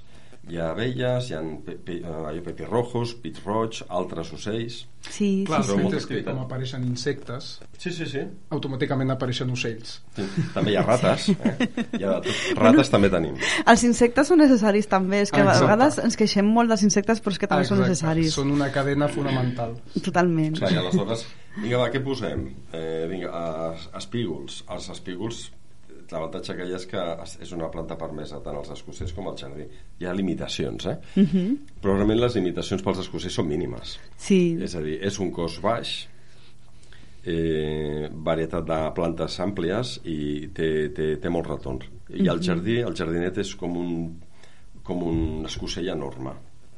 Hi 0.50 0.58
ha 0.58 0.70
abelles, 0.72 1.28
hi 1.30 1.34
ha 1.36 1.42
pe, 1.66 1.76
pe, 1.86 1.98
eh, 2.00 2.40
petirrojos, 2.42 3.12
pits 3.22 3.42
roig, 3.46 3.82
altres 3.90 4.32
ocells... 4.34 4.86
Sí, 5.10 5.44
Clar, 5.48 5.62
sí, 5.64 5.76
és 5.96 6.06
que 6.10 6.18
com 6.26 6.40
apareixen 6.42 6.84
insectes, 6.84 7.60
Sí, 7.80 7.92
sí, 7.96 8.06
sí. 8.10 8.20
automàticament 8.52 9.12
apareixen 9.14 9.50
ocells. 9.54 10.00
sí. 10.18 10.26
També 10.56 10.74
hi 10.74 10.76
ha 10.80 10.84
rates. 10.84 11.30
Eh? 11.30 11.70
Hi 12.00 12.04
ha 12.04 12.16
tot. 12.26 12.32
Rates 12.60 12.90
també 12.92 13.10
tenim. 13.14 13.38
Els 13.66 13.84
insectes 13.88 14.28
són 14.28 14.42
necessaris 14.42 14.90
també, 14.92 15.22
és 15.28 15.32
que 15.32 15.40
a 15.40 15.46
Exacte. 15.46 15.66
vegades 15.68 16.00
ens 16.04 16.18
queixem 16.20 16.50
molt 16.58 16.70
dels 16.74 16.84
insectes 16.88 17.22
però 17.24 17.32
és 17.36 17.40
que 17.40 17.48
també 17.48 17.68
són 17.70 17.78
Exacte, 17.80 17.92
necessaris. 17.94 18.34
Són 18.36 18.52
una 18.58 18.72
cadena 18.76 19.08
fonamental. 19.08 19.78
Totalment. 20.04 20.58
Clar, 20.60 20.74
i 20.74 20.82
aleshores, 20.82 21.24
vinga, 21.62 21.78
va, 21.86 21.92
què 21.94 22.04
posem? 22.04 22.48
Eh, 22.74 23.06
vinga, 23.12 23.32
es- 23.76 23.88
espígols. 24.02 24.64
Els 24.68 24.90
espígols, 24.98 25.46
l'avantatge 26.12 26.56
que 26.58 26.68
hi 26.68 26.74
ha 26.74 26.80
és 26.80 26.86
que 26.90 27.04
és 27.46 27.52
una 27.56 27.70
planta 27.72 27.98
permesa 27.98 28.42
tant 28.46 28.58
als 28.60 28.72
escocells 28.76 29.14
com 29.14 29.28
al 29.30 29.38
jardí. 29.38 29.66
Hi 30.00 30.08
ha 30.08 30.14
limitacions, 30.14 30.86
eh? 30.86 30.98
Uh 31.16 31.24
-huh. 31.24 31.58
Però 31.82 31.96
realment 31.96 32.20
les 32.20 32.36
limitacions 32.36 32.82
pels 32.84 33.00
escocells 33.00 33.34
són 33.34 33.48
mínimes. 33.48 34.00
Sí, 34.18 34.58
És 34.62 34.76
a 34.76 34.82
dir, 34.82 35.00
és 35.02 35.20
un 35.20 35.32
cos 35.32 35.60
baix, 35.62 36.08
eh, 37.26 38.10
varietat 38.12 38.66
de 38.66 38.80
plantes 38.96 39.40
àmplies 39.40 40.00
i 40.04 40.50
té, 40.56 40.90
té, 40.96 41.18
té 41.18 41.30
molt 41.30 41.48
retorn. 41.48 41.80
I 42.10 42.28
el 42.28 42.42
jardí, 42.42 42.80
el 42.80 42.96
jardinet 42.96 43.38
és 43.38 43.56
com 43.56 43.76
un, 43.78 44.20
com 44.84 45.04
un 45.04 45.46
escocell 45.46 45.90
enorme, 45.90 46.34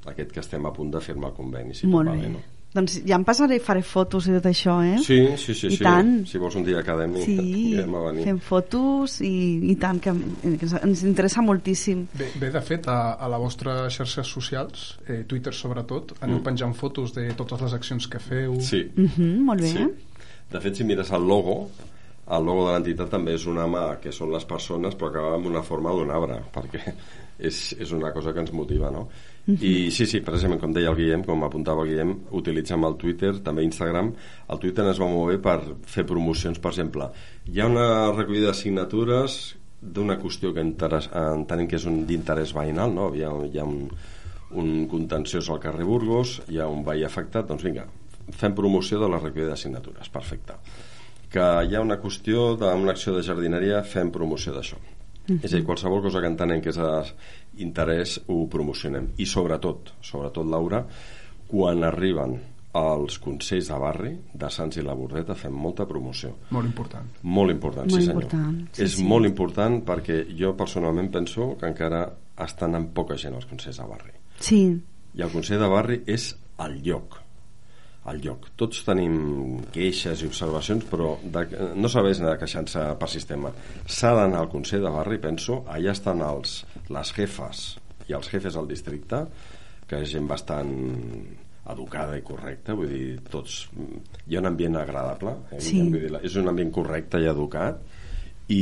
aquest 0.05 0.31
que 0.31 0.39
estem 0.39 0.65
a 0.65 0.73
punt 0.73 0.91
de 0.91 0.99
firmar 0.99 1.33
conveni, 1.37 1.73
si 1.77 1.87
molt 1.87 2.09
bé, 2.09 2.27
no? 2.33 2.41
Doncs 2.73 3.01
ja 3.03 3.17
em 3.17 3.23
passaré 3.27 3.57
i 3.57 3.59
faré 3.59 3.81
fotos 3.83 4.29
i 4.29 4.31
tot 4.37 4.45
això, 4.47 4.77
eh? 4.87 4.93
Sí, 5.03 5.17
sí, 5.35 5.53
sí. 5.53 5.67
I 5.67 5.75
sí. 5.75 5.83
tant. 5.83 6.11
Si 6.29 6.39
vols 6.39 6.55
un 6.55 6.63
dia 6.63 6.79
acadèmic, 6.79 7.25
Sí, 7.25 7.35
anirem 7.37 7.95
a 7.99 8.03
venir. 8.05 8.23
fem 8.29 8.39
fotos 8.39 9.17
i, 9.27 9.31
i 9.71 9.75
tant, 9.75 9.99
que, 9.99 10.13
que 10.55 10.69
ens, 10.79 11.03
interessa 11.03 11.41
moltíssim. 11.43 12.05
Bé, 12.15 12.29
bé 12.39 12.49
de 12.53 12.61
fet, 12.63 12.87
a, 12.87 13.13
a 13.19 13.27
la 13.27 13.37
vostra 13.37 13.89
xarxes 13.91 14.27
socials, 14.31 14.85
eh, 15.07 15.23
Twitter 15.27 15.51
sobretot, 15.53 16.13
aneu 16.21 16.37
Mm. 16.39 16.43
penjant 16.47 16.73
fotos 16.73 17.11
de 17.13 17.33
totes 17.35 17.59
les 17.61 17.73
accions 17.73 18.07
que 18.07 18.19
feu. 18.19 18.55
Sí, 18.61 18.85
Uh 18.95 19.03
-huh, 19.03 19.39
molt 19.43 19.61
bé. 19.61 19.67
sí. 19.67 19.87
De 20.51 20.59
fet, 20.61 20.75
si 20.75 20.83
mires 20.83 21.11
el 21.11 21.27
logo, 21.27 21.69
el 22.31 22.45
logo 22.45 22.67
de 22.67 22.73
l'entitat 22.73 23.09
també 23.09 23.33
és 23.35 23.45
una 23.47 23.67
mà, 23.67 23.99
que 23.99 24.11
són 24.13 24.31
les 24.31 24.45
persones, 24.45 24.95
però 24.97 25.09
acaba 25.09 25.35
amb 25.35 25.45
una 25.45 25.61
forma 25.61 25.91
d'un 25.91 26.09
arbre, 26.09 26.39
perquè 26.53 26.93
és, 27.39 27.75
és 27.79 27.91
una 27.91 28.13
cosa 28.13 28.31
que 28.33 28.39
ens 28.39 28.53
motiva, 28.53 28.89
no? 28.91 29.09
I 29.49 29.89
sí, 29.89 30.05
sí, 30.05 30.19
precisament, 30.21 30.59
com 30.61 30.73
deia 30.73 30.91
el 30.91 30.97
Guillem, 30.99 31.23
com 31.25 31.41
apuntava 31.43 31.81
el 31.81 31.89
Guillem, 31.89 32.11
utilitzem 32.37 32.85
el 32.85 32.97
Twitter, 33.01 33.31
també 33.41 33.65
Instagram. 33.65 34.11
El 34.53 34.61
Twitter 34.61 34.85
es 34.91 35.01
va 35.01 35.07
bé 35.31 35.39
per 35.41 35.57
fer 35.89 36.05
promocions, 36.05 36.61
per 36.61 36.69
exemple. 36.75 37.09
Hi 37.49 37.61
ha 37.61 37.69
una 37.71 37.87
recollida 38.13 38.51
de 38.51 38.59
signatures 38.59 39.39
d'una 39.81 40.19
qüestió 40.21 40.53
que 40.53 40.61
interes, 40.61 41.09
entenem 41.17 41.67
que 41.67 41.79
és 41.79 41.87
un 41.89 42.03
d'interès 42.05 42.53
veïnal, 42.53 42.93
no? 42.93 43.09
Hi 43.17 43.25
ha, 43.25 43.33
hi 43.49 43.57
ha 43.57 43.65
un, 43.65 43.89
un 44.61 44.71
contenciós 44.91 45.49
al 45.49 45.59
carrer 45.63 45.89
Burgos, 45.89 46.37
hi 46.47 46.61
ha 46.61 46.69
un 46.69 46.85
veí 46.85 47.03
afectat, 47.07 47.49
doncs 47.49 47.65
vinga, 47.65 47.87
fem 48.37 48.53
promoció 48.53 49.01
de 49.01 49.09
la 49.09 49.19
recollida 49.19 49.55
de 49.55 49.61
signatures, 49.63 50.13
perfecte. 50.13 50.61
Que 51.33 51.49
hi 51.65 51.75
ha 51.75 51.81
una 51.81 51.97
qüestió 51.97 52.51
d'una 52.61 52.93
acció 52.93 53.17
de 53.17 53.25
jardineria, 53.25 53.81
fem 53.81 54.13
promoció 54.13 54.53
d'això. 54.53 54.77
És 55.29 55.51
a 55.51 55.57
dir, 55.57 55.65
qualsevol 55.65 56.01
cosa 56.01 56.21
que 56.21 56.29
entenem 56.31 56.61
que 56.63 56.71
és 56.73 56.79
d'interès 57.57 58.19
ho 58.27 58.45
promocionem. 58.49 59.11
I 59.17 59.27
sobretot, 59.29 59.93
sobretot, 60.01 60.47
Laura, 60.49 60.81
quan 61.51 61.83
arriben 61.83 62.39
els 62.77 63.17
consells 63.19 63.67
de 63.67 63.77
barri 63.79 64.11
de 64.33 64.49
Sants 64.49 64.77
i 64.79 64.83
la 64.85 64.95
Bordeta 64.95 65.35
fem 65.35 65.51
molta 65.53 65.85
promoció. 65.87 66.31
Molt 66.55 66.69
important. 66.69 67.09
Molt 67.23 67.51
important, 67.51 67.89
Molt 67.89 67.99
sí 67.99 68.05
senyor. 68.07 68.23
important, 68.23 68.61
sí, 68.71 68.83
és 68.85 68.95
sí. 68.95 69.03
molt 69.03 69.27
important 69.27 69.81
perquè 69.87 70.23
jo 70.39 70.53
personalment 70.57 71.11
penso 71.11 71.57
que 71.59 71.67
encara 71.67 72.05
estan 72.41 72.79
amb 72.79 72.93
poca 72.95 73.17
gent 73.19 73.35
els 73.35 73.49
consells 73.49 73.81
de 73.81 73.89
barri. 73.89 74.15
Sí, 74.39 74.61
I 75.13 75.21
el 75.25 75.31
Consell 75.33 75.59
de 75.59 75.67
Barri 75.67 75.97
és 76.07 76.31
el 76.63 76.79
lloc 76.85 77.19
el 78.09 78.21
lloc. 78.23 78.47
Tots 78.57 78.81
tenim 78.87 79.61
queixes 79.73 80.23
i 80.23 80.29
observacions, 80.29 80.87
però 80.89 81.13
de, 81.21 81.45
no 81.77 81.91
sabés 81.91 82.21
anar 82.21 82.37
queixant-se 82.41 82.87
per 82.97 83.09
sistema. 83.11 83.51
S'ha 83.85 84.15
d'anar 84.17 84.41
al 84.41 84.49
Consell 84.53 84.85
de 84.85 84.93
Barri, 84.93 85.19
penso, 85.21 85.61
allà 85.69 85.93
estan 85.93 86.23
els, 86.25 86.61
les 86.89 87.13
jefes 87.17 87.65
i 88.09 88.17
els 88.17 88.31
jefes 88.31 88.57
del 88.57 88.69
districte, 88.71 89.21
que 89.87 90.01
és 90.01 90.13
gent 90.15 90.27
bastant 90.27 90.71
educada 91.71 92.17
i 92.17 92.23
correcta, 92.25 92.73
vull 92.75 92.89
dir, 92.89 93.19
tots... 93.29 93.67
Hi 94.27 94.35
ha 94.37 94.41
un 94.41 94.49
ambient 94.49 94.79
agradable, 94.81 95.35
eh? 95.51 95.61
Sí. 95.61 95.81
vull 95.85 96.07
dir, 96.07 96.13
és 96.25 96.37
un 96.41 96.49
ambient 96.49 96.73
correcte 96.73 97.21
i 97.21 97.29
educat, 97.29 97.83
i 98.51 98.61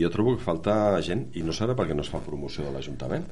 jo 0.00 0.08
trobo 0.10 0.34
que 0.34 0.42
falta 0.42 0.74
gent, 1.04 1.28
i 1.38 1.44
no 1.46 1.54
serà 1.54 1.76
perquè 1.78 1.94
no 1.94 2.02
es 2.02 2.10
fa 2.10 2.22
promoció 2.24 2.64
de 2.64 2.72
l'Ajuntament, 2.74 3.28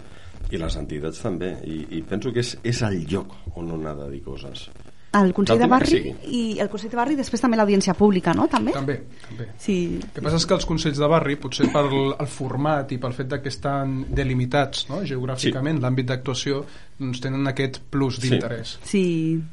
i 0.50 0.60
les 0.60 0.76
entitats 0.76 1.24
també, 1.24 1.54
i, 1.64 1.80
i 1.96 2.04
penso 2.06 2.32
que 2.34 2.44
és, 2.44 2.54
és 2.66 2.84
el 2.86 3.02
lloc 3.10 3.34
on 3.56 3.72
on 3.74 3.88
ha 3.88 3.96
de 3.98 4.10
dir 4.12 4.22
coses. 4.26 4.68
El 5.12 5.32
Consell 5.34 5.58
de 5.58 5.66
Barri 5.66 6.00
i 6.30 6.40
el 6.62 6.68
Consell 6.70 6.90
de 6.92 6.96
Barri 6.98 7.16
i 7.16 7.18
després 7.18 7.42
també 7.42 7.56
l'audiència 7.58 7.94
pública, 7.98 8.30
no? 8.36 8.44
També? 8.46 8.70
També, 8.76 8.94
també. 9.26 9.46
Sí, 9.58 9.74
El 9.98 10.12
que 10.14 10.22
passa 10.22 10.38
és 10.38 10.46
que 10.46 10.54
els 10.54 10.66
consells 10.68 11.00
de 11.02 11.08
barri, 11.10 11.34
potser 11.42 11.66
per 11.72 11.82
el, 11.88 12.12
format 12.30 12.92
i 12.94 12.98
pel 13.02 13.16
fet 13.16 13.26
de 13.32 13.40
que 13.42 13.50
estan 13.50 14.04
delimitats 14.14 14.84
no? 14.90 15.00
geogràficament, 15.02 15.80
l'àmbit 15.82 16.06
d'actuació, 16.12 16.60
doncs 17.00 17.20
tenen 17.24 17.46
aquest 17.50 17.80
plus 17.90 18.20
Sí. 18.20 18.28
d'interès. 18.28 18.76
sí, 18.86 19.02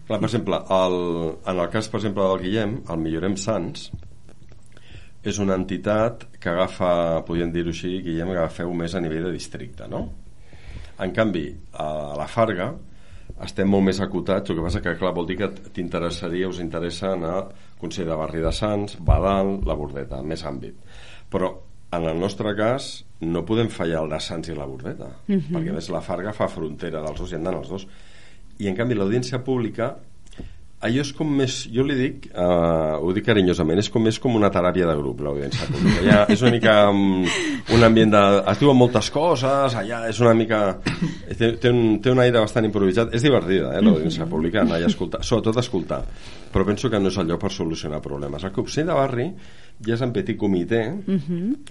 Clar, 0.07 0.19
per 0.19 0.29
exemple, 0.29 0.59
el, 0.77 0.99
en 1.47 1.59
el 1.63 1.69
cas, 1.73 1.87
per 1.89 2.01
exemple, 2.03 2.23
del 2.23 2.43
Guillem, 2.45 2.77
el 2.93 2.97
Millorem 3.01 3.37
Sants, 3.41 3.89
és 5.27 5.39
una 5.43 5.55
entitat 5.57 6.27
que 6.39 6.49
agafa, 6.53 6.91
podríem 7.27 7.49
dir-ho 7.51 7.73
així, 7.73 7.97
Guillem, 8.05 8.29
que 8.31 8.37
agafeu 8.43 8.69
més 8.77 8.93
a 8.95 9.01
nivell 9.01 9.25
de 9.27 9.33
districte, 9.33 9.87
no? 9.89 10.05
En 11.03 11.11
canvi, 11.13 11.47
a 11.73 12.13
la 12.17 12.27
Farga 12.29 12.69
estem 13.45 13.69
molt 13.69 13.85
més 13.85 13.99
acotats, 14.01 14.49
el 14.49 14.57
que 14.57 14.65
passa 14.65 14.81
que, 14.81 14.95
clar, 14.97 15.13
vol 15.13 15.27
dir 15.29 15.37
que 15.41 15.49
t'interessaria, 15.75 16.49
us 16.49 16.61
interessa 16.63 17.11
anar 17.13 17.35
al 17.37 17.53
Consell 17.81 18.09
de 18.09 18.17
Barri 18.17 18.41
de 18.41 18.51
Sants, 18.55 18.97
Badal, 19.05 19.59
la 19.67 19.77
Bordeta, 19.77 20.23
més 20.25 20.43
àmbit. 20.47 20.77
Però, 21.29 21.51
en 21.93 22.07
el 22.09 22.19
nostre 22.19 22.55
cas, 22.57 22.89
no 23.21 23.45
podem 23.45 23.69
fallar 23.73 24.03
el 24.03 24.11
de 24.15 24.19
Sants 24.23 24.49
i 24.49 24.57
la 24.57 24.65
Bordeta, 24.69 25.11
perquè, 25.27 25.69
a 25.69 25.77
més, 25.77 25.89
la 25.93 26.01
Farga 26.01 26.33
fa 26.33 26.49
frontera 26.51 27.03
dels 27.05 27.21
dos 27.21 27.31
i 27.31 27.37
han 27.37 27.45
d'anar 27.45 27.61
els 27.61 27.73
dos. 27.75 27.87
I, 28.57 28.67
en 28.71 28.77
canvi, 28.77 28.97
l'audiència 28.97 29.43
pública 29.45 29.93
allò 30.77 31.01
és 31.01 31.09
com 31.17 31.29
més, 31.39 31.53
jo 31.73 31.81
li 31.87 31.95
dic 31.97 32.27
uh, 32.29 32.99
ho 33.01 33.09
dic 33.15 33.25
carinyosament, 33.25 33.79
és 33.81 33.89
com 33.89 34.03
més 34.05 34.19
com 34.21 34.35
una 34.37 34.51
teràpia 34.53 34.85
de 34.85 34.93
grup 34.99 35.23
l'audiència 35.25 35.65
pública, 35.71 36.03
ja 36.05 36.19
és 36.29 36.43
una 36.45 36.51
mica 36.53 36.75
um, 36.91 37.23
un 37.73 37.85
ambient 37.87 38.13
de, 38.13 38.21
es 38.53 38.61
diuen 38.61 38.77
moltes 38.77 39.09
coses 39.13 39.77
allà 39.81 40.03
és 40.11 40.21
una 40.21 40.35
mica 40.37 40.61
té, 40.83 41.55
té, 41.57 41.71
un, 41.71 41.97
té 42.03 42.13
un 42.13 42.21
aire 42.21 42.37
bastant 42.39 42.67
improvisat. 42.69 43.13
És 43.17 43.25
divertida 43.25 43.73
eh, 43.73 43.81
l'audiència 43.81 44.27
pública, 44.29 44.61
anar 44.63 44.83
escoltar 44.85 45.23
sobretot 45.25 45.57
escoltar, 45.63 46.03
però 46.57 46.65
penso 46.65 46.89
que 46.89 46.97
no 46.97 47.11
és 47.11 47.17
el 47.21 47.27
lloc 47.29 47.43
per 47.43 47.51
solucionar 47.53 48.01
problemes, 48.01 48.41
el 48.47 48.53
Consell 48.55 48.87
de 48.89 48.95
Barri 48.97 49.25
ja 49.85 49.93
és 49.93 50.01
en 50.01 50.09
petit 50.09 50.33
comitè 50.41 50.79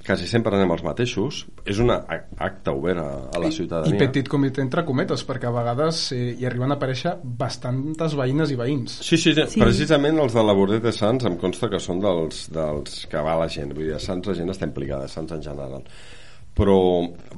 quasi 0.06 0.28
sempre 0.30 0.54
anem 0.54 0.70
els 0.76 0.84
mateixos 0.86 1.40
és 1.66 1.80
un 1.82 1.90
acte 1.90 2.70
obert 2.70 3.00
a, 3.02 3.08
a 3.34 3.40
la 3.42 3.48
I 3.50 3.56
ciutadania 3.56 3.98
petit 3.98 4.28
comitè 4.30 4.62
entre 4.62 4.84
cometes, 4.86 5.24
perquè 5.26 5.48
a 5.48 5.54
vegades 5.56 6.12
eh, 6.14 6.36
hi 6.38 6.46
arriben 6.46 6.70
a 6.70 6.76
aparèixer 6.78 7.16
bastantes 7.24 8.14
veïnes 8.14 8.52
i 8.54 8.58
veïns. 8.60 9.00
Sí, 9.02 9.18
sí, 9.18 9.34
sí, 9.34 9.48
Sí. 9.56 9.58
precisament 9.60 10.20
els 10.22 10.36
de 10.38 10.44
la 10.46 10.54
Bordet 10.54 10.84
de 10.86 10.92
Sants 10.94 11.26
em 11.26 11.34
consta 11.40 11.68
que 11.72 11.82
són 11.82 11.98
dels, 12.04 12.44
dels 12.54 13.02
que 13.10 13.24
va 13.26 13.34
la 13.42 13.48
gent, 13.50 13.74
vull 13.74 13.88
dir, 13.88 13.96
a 13.98 13.98
Sants 13.98 14.30
la 14.30 14.36
gent 14.38 14.54
està 14.54 14.70
implicada, 14.70 15.10
a 15.10 15.10
Sants 15.10 15.34
en 15.34 15.42
general. 15.42 15.82
Però, 16.56 16.78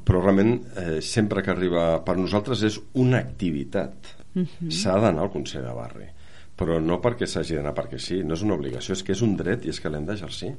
però 0.04 0.20
realment, 0.20 0.52
eh, 0.76 1.00
sempre 1.00 1.42
que 1.42 1.50
arriba... 1.50 1.88
Per 2.04 2.14
nosaltres 2.20 2.60
és 2.68 2.76
una 3.00 3.18
activitat. 3.24 4.12
S'ha 4.70 5.00
d'anar 5.00 5.24
al 5.24 5.32
Consell 5.32 5.64
de 5.64 5.72
Barri. 5.74 6.06
Però 6.58 6.80
no 6.82 6.96
perquè 7.00 7.26
s'hagi 7.30 7.54
d'anar 7.54 7.70
perquè 7.76 8.00
sí, 8.02 8.16
no 8.26 8.34
és 8.34 8.42
una 8.42 8.56
obligació, 8.58 8.96
és 8.96 9.02
que 9.06 9.12
és 9.14 9.20
un 9.22 9.36
dret 9.38 9.64
i 9.64 9.70
és 9.70 9.78
que 9.78 9.88
l'hem 9.88 10.04
d'exercir. 10.08 10.50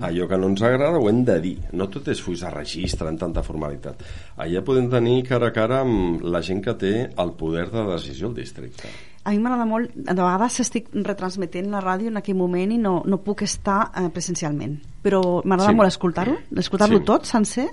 Allò 0.00 0.28
que 0.30 0.38
no 0.38 0.46
ens 0.52 0.62
agrada 0.62 0.98
ho 1.00 1.08
hem 1.10 1.24
de 1.26 1.40
dir. 1.42 1.56
No 1.72 1.88
tot 1.90 2.06
és 2.08 2.20
fulls 2.22 2.44
de 2.46 2.50
registre 2.54 3.08
amb 3.10 3.18
tanta 3.18 3.42
formalitat. 3.42 4.04
Allà 4.38 4.62
podem 4.62 4.86
tenir 4.92 5.24
cara 5.26 5.48
a 5.50 5.54
cara 5.56 5.80
amb 5.82 6.22
la 6.22 6.40
gent 6.40 6.62
que 6.62 6.74
té 6.78 6.92
el 7.18 7.32
poder 7.34 7.66
de 7.72 7.82
decisió 7.92 8.28
al 8.28 8.34
districte. 8.38 8.88
a 9.22 9.32
mi 9.32 9.38
m'agrada 9.38 9.66
molt, 9.68 9.90
de 9.94 10.14
vegades 10.16 10.60
estic 10.62 10.86
retransmetent 10.94 11.66
la 11.70 11.82
ràdio 11.84 12.08
en 12.08 12.16
aquell 12.16 12.36
moment 12.38 12.70
i 12.72 12.78
no, 12.80 13.02
no 13.04 13.18
puc 13.20 13.42
estar 13.42 13.90
eh, 13.94 14.08
presencialment, 14.08 14.78
però 15.04 15.42
m'agrada 15.44 15.70
Sí. 15.70 15.76
molt 15.76 15.88
escoltar-ho, 15.88 16.38
escoltar-lo 16.56 16.98
Sí. 16.98 17.04
tot, 17.04 17.26
sencer, 17.28 17.66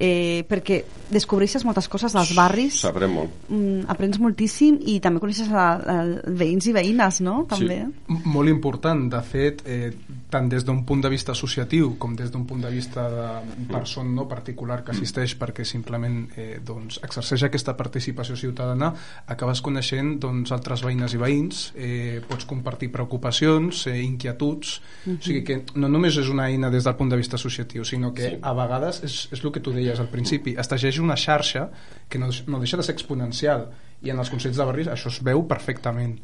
eh, 0.00 0.42
perquè 0.48 0.80
descobreixes 1.10 1.64
moltes 1.66 1.88
coses 1.92 2.12
dels 2.16 2.32
barris, 2.34 2.80
Sabrem 2.80 3.12
molt. 3.12 3.30
mm, 3.50 3.84
aprens 3.92 4.18
moltíssim 4.22 4.78
i 4.88 4.98
també 5.02 5.20
coneixes 5.20 5.50
a, 5.52 5.66
a 5.76 5.96
veïns 6.26 6.66
i 6.70 6.72
veïnes, 6.72 7.20
no? 7.20 7.44
També. 7.50 7.82
M- 8.08 8.22
Molt 8.30 8.48
important, 8.48 9.08
de 9.12 9.20
fet, 9.22 9.60
eh, 9.66 9.90
tant 10.30 10.48
des 10.48 10.64
d'un 10.64 10.84
punt 10.86 11.02
de 11.02 11.08
vista 11.10 11.32
associatiu 11.32 11.96
com 11.98 12.14
des 12.16 12.30
d'un 12.30 12.44
punt 12.46 12.62
de 12.62 12.70
vista 12.70 13.08
de 13.10 13.66
persona 13.72 14.08
no 14.10 14.28
particular 14.28 14.84
que 14.84 14.92
assisteix 14.92 15.34
perquè 15.36 15.64
simplement 15.66 16.28
eh, 16.36 16.60
doncs, 16.64 17.00
exerceix 17.02 17.42
aquesta 17.48 17.76
participació 17.76 18.36
ciutadana, 18.36 18.92
acabes 19.26 19.60
coneixent 19.60 20.18
doncs, 20.22 20.52
altres 20.54 20.82
veïnes 20.86 21.12
i 21.12 21.18
veïns, 21.18 21.72
eh, 21.76 22.20
pots 22.28 22.46
compartir 22.46 22.90
preocupacions, 22.92 23.86
eh, 23.90 23.98
inquietuds, 24.04 24.80
o 25.10 25.16
sigui 25.20 25.42
que 25.44 25.64
no 25.74 25.88
només 25.88 26.16
és 26.16 26.28
una 26.30 26.46
eina 26.48 26.70
des 26.70 26.84
del 26.86 26.94
punt 26.96 27.10
de 27.10 27.16
vista 27.18 27.36
associatiu, 27.36 27.84
sinó 27.84 28.14
que 28.14 28.30
Sí. 28.30 28.38
a 28.40 28.52
vegades 28.54 29.02
és, 29.02 29.28
és 29.32 29.44
el 29.44 29.50
que 29.52 29.60
tu 29.60 29.72
deies 29.72 29.89
al 29.98 30.10
principi, 30.12 30.54
es 30.60 30.70
teixeix 30.70 31.00
una 31.02 31.16
xarxa 31.18 31.66
que 32.08 32.18
no, 32.22 32.30
no 32.46 32.60
deixa 32.62 32.78
de 32.78 32.86
ser 32.86 32.94
exponencial 32.94 33.66
i 34.00 34.12
en 34.12 34.20
els 34.20 34.30
Consells 34.32 34.56
de 34.56 34.64
Barris 34.64 34.88
això 34.88 35.10
es 35.12 35.18
veu 35.24 35.42
perfectament. 35.48 36.14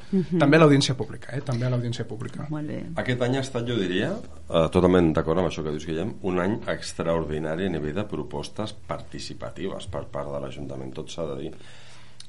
També 0.40 0.56
a 0.56 0.62
l'audiència 0.62 0.96
pública, 0.96 1.34
eh? 1.36 1.42
també 1.44 1.66
a 1.66 1.72
l'audiència 1.72 2.06
pública. 2.08 2.46
Molt 2.52 2.70
bé. 2.72 2.78
Aquest 3.02 3.24
any 3.26 3.36
ha 3.36 3.44
estat, 3.44 3.66
jo 3.68 3.76
diria, 3.80 4.12
eh, 4.46 4.66
totalment 4.72 5.12
d'acord 5.16 5.42
amb 5.42 5.50
això 5.50 5.64
que 5.64 5.74
dius, 5.74 5.84
Guillem, 5.88 6.14
un 6.30 6.40
any 6.42 6.58
extraordinari 6.72 7.68
a 7.68 7.74
nivell 7.74 7.96
de 7.98 8.06
propostes 8.08 8.72
participatives 8.88 9.90
per 9.92 10.06
part 10.12 10.32
de 10.32 10.42
l'Ajuntament, 10.44 10.94
tot 10.96 11.12
s'ha 11.12 11.28
de 11.34 11.40
dir. 11.42 11.52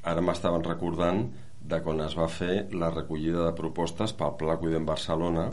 Ara 0.08 0.24
m'estaven 0.24 0.66
recordant 0.68 1.26
de 1.68 1.80
quan 1.84 2.00
es 2.04 2.16
va 2.16 2.28
fer 2.32 2.68
la 2.80 2.92
recollida 2.94 3.46
de 3.46 3.56
propostes 3.56 4.14
pel 4.16 4.36
Pla 4.40 4.56
Cuidem 4.60 4.86
Barcelona, 4.88 5.50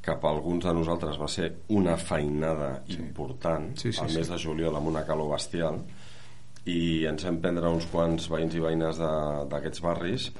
que 0.00 0.14
per 0.16 0.30
alguns 0.30 0.64
de 0.64 0.72
nosaltres 0.74 1.18
va 1.20 1.28
ser 1.28 1.50
una 1.68 1.96
feinada 2.00 2.82
important, 2.88 3.74
Sí, 3.78 3.92
sí, 3.92 4.00
al 4.00 4.08
sí. 4.10 4.16
mes 4.18 4.28
de 4.28 4.38
juliol 4.38 4.76
amb 4.76 4.88
una 4.88 5.04
calor 5.04 5.30
bestial, 5.34 5.82
i 6.66 7.04
ens 7.08 7.24
vam 7.24 7.38
prendre 7.40 7.68
uns 7.68 7.86
quants 7.92 8.28
veïns 8.30 8.54
i 8.54 8.60
veïnes 8.60 8.98
de- 9.00 9.44
d'aquests 9.50 9.80
barris 9.84 10.30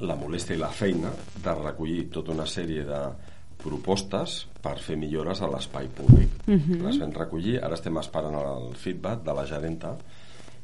la 0.00 0.14
molèstia 0.14 0.54
i 0.54 0.58
la 0.60 0.68
feina 0.70 1.10
de 1.42 1.54
recollir 1.58 2.08
tota 2.10 2.30
una 2.32 2.46
sèrie 2.46 2.84
de 2.86 3.00
propostes 3.58 4.44
per 4.62 4.76
fer 4.78 4.96
millores 4.96 5.40
a 5.42 5.48
l'espai 5.50 5.88
públic. 5.88 6.30
Les 6.46 6.98
vam 7.00 7.10
recollir, 7.12 7.56
ara 7.62 7.74
estem 7.74 7.96
esperant 7.98 8.36
el 8.38 8.74
feedback 8.78 9.24
de 9.26 9.34
la 9.34 9.44
gerenta, 9.46 9.96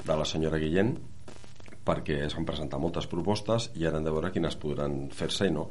de 0.04 0.16
la 0.16 0.24
senyora 0.24 0.58
Guillén, 0.62 0.94
perquè 1.84 2.20
es 2.24 2.34
van 2.36 2.46
presentar 2.46 2.78
moltes 2.78 3.06
propostes 3.10 3.70
i 3.74 3.84
ara 3.86 3.98
hem 3.98 4.04
de 4.06 4.12
veure 4.14 4.30
quines 4.32 4.54
podran 4.56 5.08
fer-se 5.10 5.48
i 5.48 5.50
no. 5.52 5.66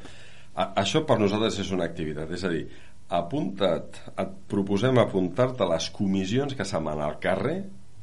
A 0.56 0.70
això 0.84 1.04
per 1.08 1.18
nosaltres 1.22 1.60
és 1.64 1.72
una 1.74 1.88
activitat, 1.90 2.32
és 2.36 2.44
a 2.46 2.52
dir, 2.52 2.66
apunta't, 3.14 4.02
et 4.22 4.36
proposem 4.50 5.00
apuntar-te 5.02 5.66
a 5.66 5.72
les 5.74 5.90
comissions 5.94 6.54
que 6.58 6.66
se'n 6.66 6.86
van 6.86 7.02
al 7.02 7.18
carrer, 7.24 7.58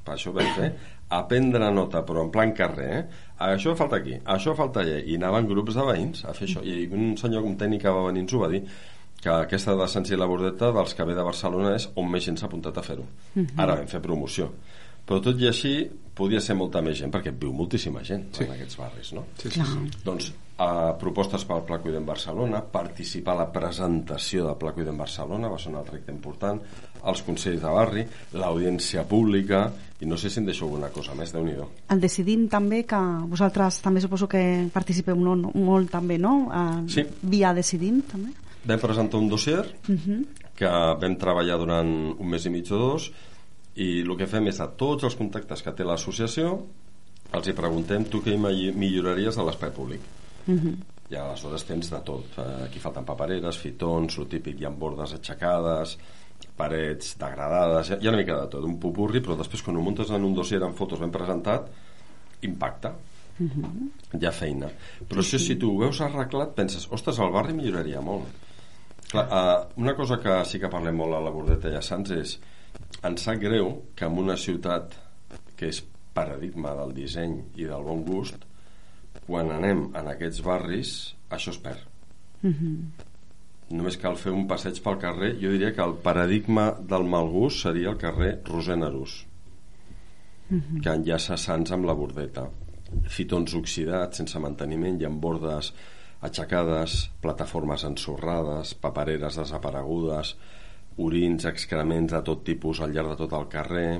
per 0.05 0.17
això 0.17 0.33
vam 0.35 0.51
fer, 0.57 0.71
a 1.11 1.21
prendre 1.27 1.71
nota, 1.75 2.05
però 2.07 2.23
en 2.25 2.31
plan 2.35 2.53
carrer, 2.55 2.91
eh? 2.97 3.03
Això 3.51 3.75
falta 3.79 3.99
aquí, 3.99 4.15
això 4.35 4.55
falta 4.59 4.83
allà, 4.85 5.01
i 5.03 5.17
anaven 5.19 5.49
grups 5.51 5.79
de 5.79 5.87
veïns 5.87 6.25
a 6.25 6.35
fer 6.37 6.47
això, 6.49 6.63
i 6.63 6.85
un 6.87 7.17
senyor, 7.19 7.47
un 7.47 7.57
tècnic 7.59 7.83
que 7.87 7.95
va 7.95 8.07
venir 8.07 8.27
ens 8.27 8.35
ho 8.35 8.43
va 8.43 8.51
dir, 8.53 8.63
que 9.21 9.33
aquesta 9.33 9.75
decència 9.77 10.17
i 10.17 10.21
la 10.21 10.29
bordeta 10.31 10.71
dels 10.73 10.95
que 10.97 11.05
ve 11.05 11.17
de 11.17 11.25
Barcelona 11.27 11.75
és 11.77 11.89
on 12.01 12.07
més 12.09 12.25
gent 12.25 12.39
s'ha 12.41 12.47
apuntat 12.49 12.79
a 12.79 12.85
fer-ho. 12.85 13.05
Ara 13.59 13.77
vam 13.77 13.91
fer 13.91 14.01
promoció. 14.05 14.49
Però 15.07 15.19
tot 15.25 15.41
i 15.43 15.49
així, 15.51 15.75
podia 16.17 16.41
ser 16.41 16.55
molta 16.57 16.81
més 16.85 17.01
gent, 17.01 17.11
perquè 17.13 17.33
viu 17.35 17.53
moltíssima 17.57 18.05
gent 18.07 18.29
sí. 18.37 18.47
en 18.47 18.55
aquests 18.55 18.79
barris, 18.79 19.13
no? 19.17 19.27
Sí, 19.41 19.51
sí, 19.51 19.67
sí. 19.67 20.05
Doncs 20.07 20.31
a 20.61 20.93
propostes 21.01 21.47
pel 21.49 21.63
Pla 21.65 21.79
Cuidem 21.81 22.05
Barcelona, 22.05 22.61
participar 22.61 23.33
a 23.33 23.39
la 23.39 23.47
presentació 23.53 24.45
del 24.45 24.59
Pla 24.61 24.75
Cuidem 24.77 24.99
Barcelona, 25.01 25.49
va 25.49 25.57
ser 25.59 25.71
un 25.71 25.79
altre 25.81 25.97
acte 25.97 26.13
important, 26.13 26.61
els 27.09 27.23
consells 27.25 27.63
de 27.63 27.71
barri, 27.73 28.05
l'audiència 28.37 29.07
pública, 29.09 29.63
i 30.05 30.09
no 30.09 30.19
sé 30.21 30.29
si 30.29 30.41
em 30.43 30.51
deixo 30.51 30.67
alguna 30.67 30.91
cosa 30.93 31.17
més, 31.17 31.33
déu 31.33 31.47
nhi 31.47 31.57
El 31.95 32.05
decidim 32.05 32.45
també, 32.53 32.83
que 32.85 33.01
vosaltres 33.33 33.81
també 33.81 34.05
suposo 34.05 34.29
que 34.29 34.43
participeu 34.75 35.17
molt, 35.17 35.55
molt 35.57 35.91
també, 35.97 36.21
no? 36.21 36.35
Uh, 36.53 36.85
Sí. 36.93 37.07
Via 37.23 37.55
decidim, 37.57 38.03
també. 38.03 38.37
Vam 38.69 38.85
presentar 38.85 39.17
un 39.17 39.33
dossier 39.33 39.65
que 40.61 40.71
vam 41.01 41.17
treballar 41.17 41.57
durant 41.57 41.89
un 42.13 42.29
mes 42.29 42.45
i 42.45 42.53
mig 42.53 42.69
o 42.69 42.77
dos 42.77 43.11
i 43.81 44.03
el 44.05 44.17
que 44.19 44.29
fem 44.29 44.53
és 44.53 44.61
a 44.61 44.69
tots 44.77 45.09
els 45.09 45.17
contactes 45.17 45.63
que 45.65 45.73
té 45.73 45.89
l'associació 45.89 46.59
els 47.33 47.49
hi 47.49 47.57
preguntem 47.57 48.05
tu 48.05 48.21
què 48.21 48.35
hi 48.35 48.73
milloraries 48.77 49.39
a 49.39 49.47
l'espai 49.47 49.71
públic 49.73 50.20
i 51.11 51.17
aleshores 51.17 51.65
tens 51.67 51.89
de 51.91 51.99
tot. 52.07 52.39
Eh, 52.39 52.65
aquí 52.69 52.79
falten 52.79 53.05
papereres, 53.05 53.57
fitons, 53.59 54.19
el 54.19 54.29
típic 54.31 54.61
hi 54.61 54.65
ha 54.67 54.71
bordes 54.71 55.13
aixecades 55.17 55.97
parets 56.57 57.17
degradades, 57.21 57.91
hi 57.91 58.07
ha- 58.07 58.11
una 58.13 58.17
mica 58.21 58.37
de 58.41 58.47
tot. 58.53 58.65
Un 58.65 58.79
pupurri, 58.81 59.21
però 59.21 59.37
després 59.37 59.63
quan 59.63 59.77
ho 59.77 59.83
muntes 59.83 60.11
en 60.11 60.25
un 60.25 60.35
dossier 60.35 60.63
amb 60.63 60.77
fotos 60.77 61.01
ben 61.01 61.11
presentat 61.11 61.67
impacta. 62.43 62.95
Hi 63.41 64.27
ha 64.27 64.33
feina. 64.33 64.69
Però 65.09 65.21
això 65.23 65.39
si 65.41 65.57
tu 65.57 65.71
ho 65.75 65.79
veus 65.81 66.01
arreglat 66.05 66.55
penses, 66.55 66.87
ostres, 66.93 67.19
el 67.19 67.31
barri 67.33 67.55
milloraria 67.57 68.01
molt 68.05 68.27
Clar, 69.11 69.25
uh, 69.27 69.81
una 69.83 69.95
cosa 69.97 70.21
que 70.23 70.45
sí 70.47 70.61
que 70.61 70.69
parlem 70.71 70.95
molt 70.95 71.17
a 71.17 71.21
la 71.25 71.31
Bordeta 71.35 71.69
i 71.73 71.75
a 71.75 71.81
Sants 71.83 72.11
és 72.15 72.35
ens 73.03 73.23
sap 73.25 73.41
greu 73.43 73.73
que 73.97 74.05
en 74.07 74.19
una 74.21 74.37
ciutat 74.39 74.93
que 75.57 75.67
és 75.73 75.81
paradigma 76.15 76.77
del 76.79 76.93
disseny 76.95 77.33
i 77.57 77.65
del 77.67 77.83
bon 77.83 78.05
gust 78.07 78.45
quan 79.31 79.55
anem 79.55 79.87
en 79.95 80.11
aquests 80.11 80.43
barris 80.43 80.93
això 81.31 81.55
es 81.55 81.63
perd. 81.63 81.87
Només 83.71 83.97
cal 84.03 84.19
fer 84.19 84.35
un 84.35 84.49
passeig 84.51 84.83
pel 84.83 84.99
carrer. 84.99 85.37
Jo 85.39 85.55
diria 85.55 85.71
que 85.77 85.85
el 85.87 85.95
paradigma 86.03 86.73
del 86.93 87.07
mal 87.07 87.31
gust 87.31 87.63
seria 87.69 87.93
el 87.95 88.01
carrer 88.01 88.41
Roser 88.51 88.77
Nerús 88.81 89.21
que 90.51 90.91
enllaça 90.91 91.37
Sants 91.39 91.71
amb 91.77 91.87
la 91.87 91.95
Bordeta. 91.95 92.49
Fitons 93.17 93.55
oxidats 93.55 94.19
sense 94.19 94.41
manteniment 94.43 94.99
i 94.99 95.07
amb 95.07 95.21
bordes 95.23 95.71
aixecades, 96.27 96.97
plataformes 97.23 97.85
ensorrades, 97.87 98.75
papereres 98.83 99.39
desaparegudes, 99.41 100.35
orins, 101.01 101.47
excrements 101.49 102.13
de 102.13 102.21
tot 102.27 102.43
tipus 102.45 102.83
al 102.83 102.93
llarg 102.97 103.15
de 103.15 103.21
tot 103.23 103.37
el 103.39 103.47
carrer, 103.53 103.93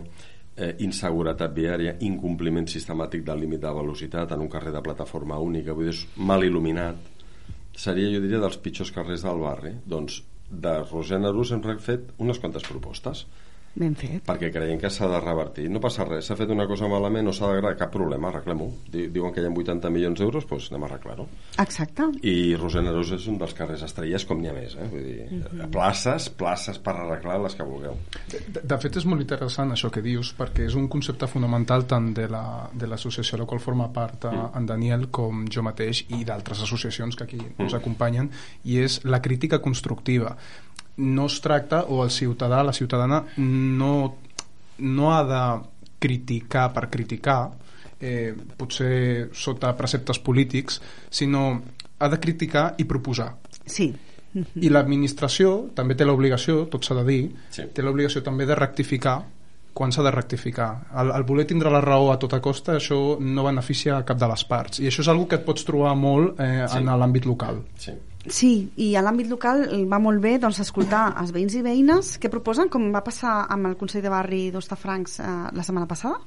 eh, 0.61 0.75
inseguretat 0.85 1.55
viària, 1.57 1.97
incompliment 2.07 2.69
sistemàtic 2.69 3.25
del 3.27 3.41
límit 3.45 3.65
de 3.65 3.73
velocitat 3.81 4.37
en 4.37 4.45
un 4.45 4.53
carrer 4.53 4.75
de 4.77 4.85
plataforma 4.85 5.41
única, 5.41 5.75
vull 5.75 5.91
dir, 5.91 5.97
mal 6.17 6.45
il·luminat. 6.45 7.09
Seria, 7.81 8.11
jo 8.13 8.21
diria, 8.21 8.43
dels 8.43 8.61
pitjors 8.61 8.93
carrers 8.93 9.25
del 9.25 9.41
barri. 9.41 9.75
Doncs 9.87 10.21
de 10.51 10.75
Roser 10.83 11.21
Nerús 11.23 11.53
hem 11.55 11.63
fet 11.81 12.11
unes 12.19 12.41
quantes 12.43 12.67
propostes 12.67 13.25
Ben 13.75 13.95
fet. 13.95 14.25
perquè 14.27 14.51
creiem 14.53 14.79
que 14.81 14.91
s'ha 14.91 15.07
de 15.09 15.21
revertir. 15.21 15.69
No 15.71 15.79
passa 15.81 16.05
res, 16.05 16.27
s'ha 16.27 16.35
fet 16.37 16.51
una 16.51 16.67
cosa 16.67 16.89
malament 16.91 17.29
o 17.31 17.33
s'ha 17.33 17.47
d'agradar, 17.47 17.77
cap 17.79 17.93
problema, 17.95 18.29
arreglem-ho. 18.29 18.67
Di- 18.91 19.07
Diuen 19.15 19.33
que 19.33 19.41
hi 19.41 19.47
ha 19.47 19.51
80 19.51 19.91
milions 19.95 20.19
d'euros, 20.19 20.45
doncs 20.51 20.67
anem 20.73 20.83
a 20.85 20.87
arreglar-ho. 20.91 21.29
Exacte. 21.63 22.09
I 22.27 22.57
Rosenerós 22.59 23.13
és 23.15 23.27
un 23.31 23.39
dels 23.39 23.55
carrers 23.55 23.83
estrelles 23.87 24.25
com 24.27 24.41
n'hi 24.43 24.49
ha 24.51 24.53
més, 24.57 24.75
eh? 24.75 24.89
Vull 24.91 25.05
dir, 25.07 25.69
places, 25.71 26.29
places 26.31 26.79
per 26.83 26.97
arreglar 26.97 27.39
les 27.45 27.55
que 27.55 27.63
vulgueu. 27.65 27.97
De, 28.33 28.61
de 28.65 28.79
fet 28.83 28.97
és 29.01 29.07
molt 29.07 29.23
interessant 29.23 29.71
això 29.73 29.91
que 29.95 30.03
dius 30.03 30.35
perquè 30.37 30.67
és 30.67 30.75
un 30.75 30.89
concepte 30.89 31.29
fonamental 31.31 31.87
tant 31.87 32.11
de 32.15 32.27
la- 32.29 32.69
de 32.75 32.87
l'associació 32.91 33.37
la, 33.39 33.45
a 33.45 33.47
la 33.47 33.49
qual 33.49 33.61
forma 33.61 33.87
part 33.93 34.25
eh, 34.27 34.35
en 34.57 34.67
Daniel 34.67 35.09
com 35.11 35.47
jo 35.49 35.63
mateix 35.63 36.05
i 36.11 36.25
d'altres 36.25 36.61
associacions 36.67 37.15
que 37.17 37.25
aquí 37.25 37.39
ens 37.59 37.75
acompanyen 37.75 38.31
i 38.65 38.79
és 38.83 39.01
la 39.05 39.23
crítica 39.23 39.61
constructiva 39.61 40.37
no 40.99 41.27
es 41.27 41.41
tracta 41.41 41.85
o 41.89 42.03
el 42.05 42.11
ciutadà, 42.11 42.63
la 42.65 42.73
ciutadana 42.73 43.25
no, 43.39 44.17
no 44.79 45.15
ha 45.15 45.23
de 45.25 45.69
criticar 45.99 46.73
per 46.73 46.89
criticar 46.91 47.51
eh, 48.01 48.35
potser 48.57 49.29
sota 49.37 49.75
preceptes 49.77 50.19
polítics 50.19 50.81
sinó 51.11 51.61
ha 51.99 52.09
de 52.09 52.19
criticar 52.19 52.75
i 52.79 52.85
proposar 52.85 53.35
Sí. 53.67 53.93
i 54.57 54.69
l'administració 54.71 55.71
també 55.75 55.95
té 55.99 56.05
l'obligació, 56.07 56.65
tot 56.71 56.85
s'ha 56.87 56.95
de 57.01 57.05
dir, 57.05 57.31
Sí. 57.51 57.63
té 57.75 57.83
l'obligació 57.83 58.23
també 58.23 58.47
de 58.47 58.55
rectificar 58.55 59.19
quan 59.75 59.93
s'ha 59.93 60.03
de 60.03 60.11
rectificar. 60.11 60.87
El, 60.99 61.11
el 61.15 61.23
voler 61.23 61.45
tindre 61.47 61.71
la 61.71 61.81
raó 61.81 62.11
a 62.13 62.19
tota 62.19 62.41
costa, 62.43 62.75
això 62.77 63.19
no 63.21 63.45
beneficia 63.45 63.97
a 63.99 64.05
cap 64.05 64.19
de 64.19 64.27
les 64.29 64.43
parts. 64.45 64.81
I 64.81 64.87
això 64.89 65.01
és 65.05 65.09
algo 65.09 65.29
que 65.29 65.37
et 65.39 65.45
pots 65.45 65.65
trobar 65.65 65.95
molt 65.97 66.41
eh, 66.41 66.65
Sí. 66.69 66.79
en 66.79 66.87
l'àmbit 66.87 67.25
local. 67.27 67.63
Sí. 67.79 67.93
Sí, 68.29 68.69
i 68.77 68.91
a 68.97 69.01
l'àmbit 69.01 69.31
local 69.33 69.63
va 69.89 69.99
molt 70.03 70.21
bé 70.21 70.35
doncs, 70.41 70.59
escoltar 70.61 71.07
els 71.23 71.31
veïns 71.33 71.55
i 71.57 71.63
veïnes 71.65 72.19
que 72.21 72.29
proposen, 72.29 72.69
com 72.69 72.91
va 72.93 73.01
passar 73.01 73.47
amb 73.49 73.71
el 73.71 73.79
Consell 73.81 74.05
de 74.05 74.13
Barri 74.13 74.43
d'Ostafrancs 74.53 75.15
eh, 75.25 75.29
la 75.57 75.65
setmana 75.65 75.89
passada, 75.89 76.21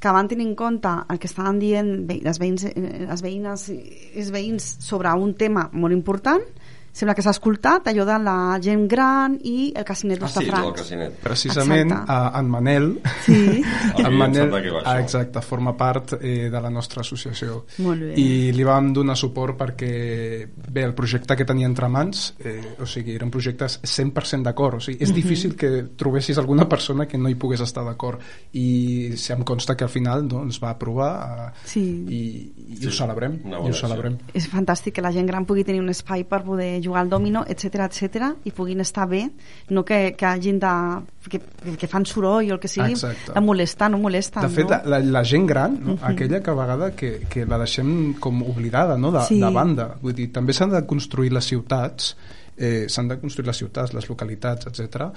que 0.00 0.12
van 0.12 0.28
tenir 0.28 0.46
en 0.50 0.54
compte 0.56 0.92
el 1.08 1.18
que 1.20 1.30
estaven 1.30 1.58
dient 1.60 1.88
les, 2.10 2.40
veïns, 2.40 2.66
eh, 2.68 3.06
les 3.08 3.24
veïnes 3.24 3.66
i 3.72 3.78
els 4.20 4.28
veïns 4.34 4.68
sobre 4.84 5.14
un 5.16 5.32
tema 5.32 5.70
molt 5.72 5.96
important 5.96 6.44
sembla 6.92 7.14
que 7.14 7.22
s'ha 7.22 7.30
escoltat 7.30 7.86
allò 7.88 8.04
de 8.04 8.16
la 8.22 8.58
gent 8.62 8.86
gran 8.90 9.38
i 9.44 9.72
el 9.76 9.84
casinet 9.84 10.22
Ah, 10.22 10.28
sí, 10.28 10.38
el 10.40 10.46
d'Hostafrancs. 10.50 10.80
casinet. 10.80 11.18
Precisament 11.22 11.92
Exacte. 11.92 12.12
a, 12.12 12.32
en 12.40 12.48
Manel, 12.50 13.00
Sí. 13.24 13.62
En 13.98 14.16
Manel 14.16 14.50
va 14.52 14.60
ah, 14.84 15.00
exacte, 15.00 15.40
forma 15.42 15.76
part 15.76 16.14
eh, 16.20 16.48
de 16.50 16.60
la 16.60 16.70
nostra 16.70 17.00
associació. 17.02 17.64
Molt 17.78 18.00
bé. 18.02 18.14
I 18.18 18.52
li 18.52 18.64
vam 18.64 18.92
donar 18.92 19.16
suport 19.16 19.56
perquè, 19.60 20.48
bé, 20.70 20.82
el 20.84 20.94
projecte 20.94 21.36
que 21.36 21.44
tenia 21.44 21.66
entre 21.66 21.88
mans, 21.88 22.34
eh, 22.40 22.74
o 22.80 22.86
sigui, 22.86 23.14
eren 23.14 23.30
projectes 23.30 23.78
100% 23.84 24.42
d'acord, 24.42 24.76
o 24.76 24.80
sigui, 24.80 24.98
és 25.04 25.12
difícil 25.14 25.54
que 25.56 25.84
trobessis 25.96 26.38
alguna 26.38 26.68
persona 26.68 27.06
que 27.06 27.18
no 27.18 27.28
hi 27.30 27.34
pogués 27.36 27.60
estar 27.60 27.84
d'acord 27.84 28.20
i 28.52 29.12
si 29.16 29.32
em 29.32 29.42
consta 29.44 29.76
que 29.76 29.84
al 29.84 29.90
final 29.90 30.26
doncs, 30.28 30.58
va 30.62 30.70
aprovar 30.70 31.12
eh, 31.54 31.58
Sí. 31.64 31.80
i, 32.08 32.20
i 32.74 32.76
Sí, 32.80 32.86
ho 32.88 32.92
celebrem, 32.92 33.38
i 33.44 33.54
ho 33.54 33.72
celebrem. 33.74 34.18
és 34.34 34.48
fantàstic 34.50 34.94
que 34.94 35.02
la 35.02 35.12
gent 35.12 35.26
gran 35.26 35.44
pugui 35.46 35.64
tenir 35.64 35.80
un 35.80 35.88
espai 35.90 36.24
per 36.24 36.42
poder 36.44 36.79
jugar 36.82 37.02
al 37.02 37.10
domino, 37.10 37.44
etc 37.48 37.86
etc 37.86 38.30
i 38.44 38.52
puguin 38.52 38.80
estar 38.80 39.06
bé, 39.08 39.22
no 39.70 39.84
que, 39.84 40.14
que 40.16 40.26
hagin 40.26 40.58
de... 40.60 40.72
Que, 41.30 41.40
que 41.76 41.86
fan 41.86 42.06
soroll 42.08 42.48
o 42.50 42.54
el 42.56 42.60
que 42.60 42.68
sigui, 42.68 42.94
Exacte. 42.96 43.34
de 43.36 43.40
molestar, 43.44 43.90
no 43.92 43.98
molesten, 44.00 44.42
De 44.42 44.48
fet, 44.48 44.70
no? 44.70 44.80
la, 44.90 45.00
la, 45.00 45.24
gent 45.24 45.46
gran, 45.46 45.78
no? 45.84 45.98
aquella 46.02 46.40
que 46.42 46.50
a 46.50 46.54
vegada 46.56 46.90
que, 46.96 47.10
que 47.28 47.44
la 47.46 47.58
deixem 47.60 48.14
com 48.18 48.42
oblidada 48.42 48.96
no? 48.98 49.12
de, 49.12 49.24
Sí. 49.28 49.40
de 49.40 49.50
banda, 49.52 49.90
vull 50.00 50.16
dir, 50.16 50.30
també 50.32 50.56
s'han 50.56 50.72
de 50.72 50.84
construir 50.88 51.32
les 51.32 51.44
ciutats 51.44 52.14
eh, 52.56 52.86
s'han 52.88 53.08
de 53.08 53.16
construir 53.20 53.48
les 53.48 53.56
ciutats, 53.56 53.94
les 53.96 54.08
localitats, 54.08 54.68
etc 54.68 55.10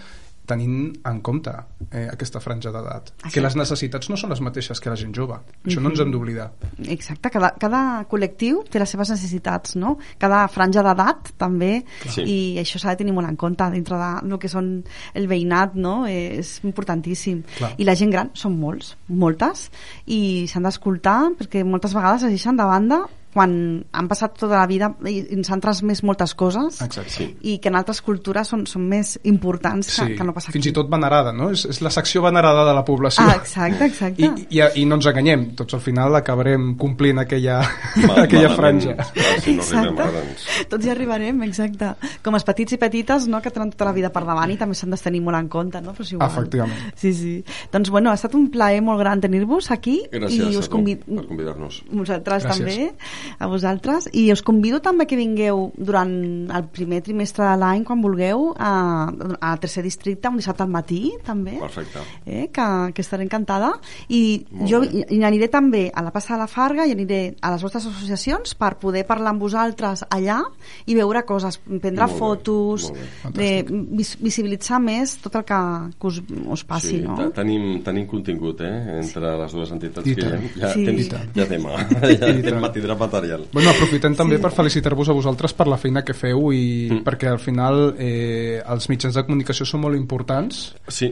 tenint 0.45 0.91
en 1.07 1.19
compte 1.23 1.51
eh, 1.91 2.07
aquesta 2.11 2.41
franja 2.43 2.71
d'edat. 2.73 3.13
Que 3.31 3.41
les 3.43 3.55
necessitats 3.55 4.09
no 4.11 4.17
són 4.19 4.33
les 4.33 4.41
mateixes 4.43 4.81
que 4.83 4.91
la 4.91 4.97
gent 4.99 5.13
jove. 5.15 5.37
Això 5.63 5.79
no 5.81 5.91
ens 5.93 6.01
hem 6.03 6.11
d'oblidar. 6.11 6.49
Exacte, 6.91 7.31
cada, 7.31 7.53
cada 7.59 7.81
col·lectiu 8.11 8.63
té 8.69 8.81
les 8.81 8.91
seves 8.91 9.13
necessitats, 9.13 9.77
no? 9.79 9.95
Cada 10.19 10.43
franja 10.51 10.83
d'edat 10.83 11.33
també, 11.39 11.85
Sí. 12.09 12.23
i 12.27 12.37
això 12.59 12.79
s'ha 12.79 12.91
de 12.93 13.01
tenir 13.03 13.13
molt 13.15 13.29
en 13.29 13.37
compte 13.39 13.69
dintre 13.71 13.97
de 13.97 14.11
el 14.27 14.39
que 14.39 14.49
són 14.51 14.83
el 15.13 15.27
veïnat, 15.27 15.75
no? 15.75 16.05
Eh, 16.07 16.39
és 16.39 16.59
importantíssim. 16.63 17.43
Clar. 17.57 17.73
I 17.77 17.83
la 17.87 17.95
gent 17.95 18.11
gran 18.11 18.31
són 18.33 18.59
molts, 18.59 18.97
moltes, 19.07 19.69
i 20.05 20.45
s'han 20.51 20.63
d'escoltar 20.67 21.33
perquè 21.39 21.63
moltes 21.63 21.93
vegades 21.95 22.23
es 22.23 22.35
deixen 22.35 22.57
de 22.59 22.65
banda 22.67 23.03
quan 23.33 23.83
han 23.91 24.07
passat 24.07 24.37
tota 24.39 24.59
la 24.59 24.67
vida 24.69 24.91
i 25.09 25.17
ens 25.35 25.49
han 25.51 25.61
transmès 25.63 26.03
moltes 26.05 26.33
coses 26.37 26.79
Exacte. 26.85 27.09
Sí. 27.09 27.27
i 27.53 27.57
que 27.59 27.69
en 27.71 27.75
altres 27.79 28.01
cultures 28.05 28.47
són, 28.47 28.65
són 28.69 28.85
més 28.89 29.15
importants 29.23 29.89
que, 29.99 30.15
que 30.17 30.23
no 30.27 30.33
passa 30.35 30.51
fins 30.53 30.63
aquí. 30.67 30.71
i 30.71 30.75
tot 30.77 30.89
venerada, 30.91 31.33
no? 31.33 31.49
És, 31.53 31.65
és 31.69 31.81
la 31.81 31.89
secció 31.93 32.21
venerada 32.23 32.63
de 32.67 32.73
la 32.77 32.83
població. 32.85 33.25
Ah, 33.25 33.35
exacte, 33.39 33.85
exacte. 33.89 34.21
I, 34.23 34.47
i, 34.59 34.61
I 34.81 34.85
no 34.89 34.95
ens 34.99 35.07
enganyem, 35.09 35.47
tots 35.59 35.73
al 35.77 35.81
final 35.83 36.15
acabarem 36.19 36.73
complint 36.79 37.19
aquella, 37.23 37.59
Ma- 38.05 38.21
aquella 38.25 38.49
malament, 38.53 38.57
franja. 38.57 38.95
clar, 39.11 39.39
Si 39.43 39.55
no 39.57 39.63
arribem 39.63 39.93
Exacte. 39.93 40.01
ara, 40.07 40.11
doncs... 40.21 40.47
Tots 40.69 40.85
hi 40.85 40.91
arribarem, 40.93 41.43
exacte. 41.47 41.91
Com 42.23 42.37
els 42.37 42.45
petits 42.47 42.75
i 42.77 42.79
petites, 42.81 43.27
no?, 43.31 43.41
que 43.43 43.51
tenen 43.53 43.71
tota 43.73 43.89
la 43.89 43.95
vida 43.97 44.09
per 44.13 44.23
davant 44.27 44.51
i 44.53 44.57
també 44.59 44.75
s'han 44.77 44.93
de 44.93 44.99
tenir 45.01 45.21
molt 45.25 45.37
en 45.39 45.49
compte, 45.51 45.81
no? 45.81 45.93
Però 45.97 46.05
és 46.05 46.13
igual. 46.13 46.29
Efectivament. 46.29 46.93
Sí, 46.99 47.13
sí. 47.17 47.33
Doncs, 47.73 47.89
bueno, 47.93 48.11
ha 48.11 48.17
estat 48.19 48.35
un 48.37 48.49
plaer 48.53 48.81
molt 48.85 48.99
gran 49.01 49.21
tenir-vos 49.23 49.71
aquí. 49.73 49.99
Gràcies 50.11 50.51
i 50.53 50.55
a 50.55 50.59
us 50.61 50.69
tu 50.69 50.75
convid... 50.77 51.03
per 51.07 51.25
convidar-nos. 51.27 51.81
Vosaltres 51.91 52.45
Gràcies. 52.45 52.59
també, 52.59 53.22
a 53.39 53.47
vosaltres. 53.47 54.09
I 54.13 54.31
us 54.33 54.41
convido 54.43 54.79
també 54.81 55.05
que 55.09 55.15
vingueu 55.19 55.71
durant 55.77 56.13
el 56.51 56.67
primer 56.73 57.01
trimestre 57.05 57.45
de 57.45 57.57
l'any, 57.57 57.83
quan 57.87 58.01
vulgueu, 58.03 58.53
a, 58.57 59.09
a 59.41 59.53
tercer 59.57 59.83
districte, 59.83 60.29
un 60.29 60.37
dissabte 60.41 60.63
al 60.63 60.69
matí, 60.73 61.11
també. 61.25 61.57
Perfecte. 61.59 61.99
Eh, 62.25 62.49
que, 62.53 62.67
que 62.93 63.01
estaré 63.01 63.23
encantada. 63.23 63.73
I 64.09 64.45
Molt 64.51 64.69
jo 64.69 64.81
bé. 64.81 64.89
i, 64.91 65.05
i 65.17 65.23
aniré 65.23 65.47
també 65.51 65.85
a 65.93 66.01
la 66.03 66.11
Passa 66.11 66.33
de 66.35 66.39
la 66.43 66.47
Farga 66.47 66.85
i 66.87 66.91
aniré 66.95 67.35
a 67.41 67.51
les 67.53 67.63
vostres 67.63 67.85
associacions 67.87 68.55
per 68.59 68.75
poder 68.81 69.05
parlar 69.07 69.33
amb 69.33 69.41
vosaltres 69.43 70.05
allà 70.09 70.41
i 70.85 70.95
veure 70.97 71.23
coses, 71.27 71.57
prendre 71.63 72.03
Molt 72.07 72.13
bé, 72.13 72.19
fotos, 72.19 72.89
molt 73.23 73.35
de, 73.37 73.49
vis, 73.97 74.15
visibilitzar 74.21 74.79
més 74.83 75.15
tot 75.23 75.35
el 75.39 75.45
que, 75.47 75.59
que 75.99 76.07
us, 76.09 76.21
us 76.53 76.63
passi, 76.67 76.97
sí, 76.97 77.01
no? 77.05 77.15
te- 77.19 77.29
tenim, 77.37 77.81
tenim 77.85 78.07
contingut, 78.09 78.61
eh? 78.65 78.97
Entre 78.99 79.33
les 79.39 79.53
dues 79.55 79.71
entitats 79.75 80.07
I 80.09 80.15
que 80.15 80.25
tant. 80.27 80.43
ha. 80.43 80.53
Ja, 80.59 80.73
Sí. 80.73 80.85
temps, 80.87 81.05
I 81.05 81.09
tant. 81.11 81.29
ja 81.37 81.45
tema. 81.49 81.75
Ja 81.93 82.09
I 82.11 82.17
tant. 82.21 82.41
tema 82.45 82.71
tindrà 82.73 82.95
material. 83.13 83.45
Bueno, 83.53 83.69
aprofitem 83.71 84.15
també 84.17 84.39
per 84.41 84.51
felicitar-vos 84.55 85.09
a 85.09 85.15
vosaltres 85.15 85.53
per 85.55 85.67
la 85.69 85.77
feina 85.77 86.01
que 86.03 86.15
feu 86.17 86.49
i 86.51 86.63
Mm. 86.91 87.03
perquè 87.05 87.29
al 87.31 87.39
final 87.39 87.93
eh, 87.97 88.59
els 88.65 88.89
mitjans 88.89 89.15
de 89.15 89.23
comunicació 89.23 89.65
són 89.69 89.81
molt 89.85 89.95
importants 89.95 90.73
Sí, 90.91 91.11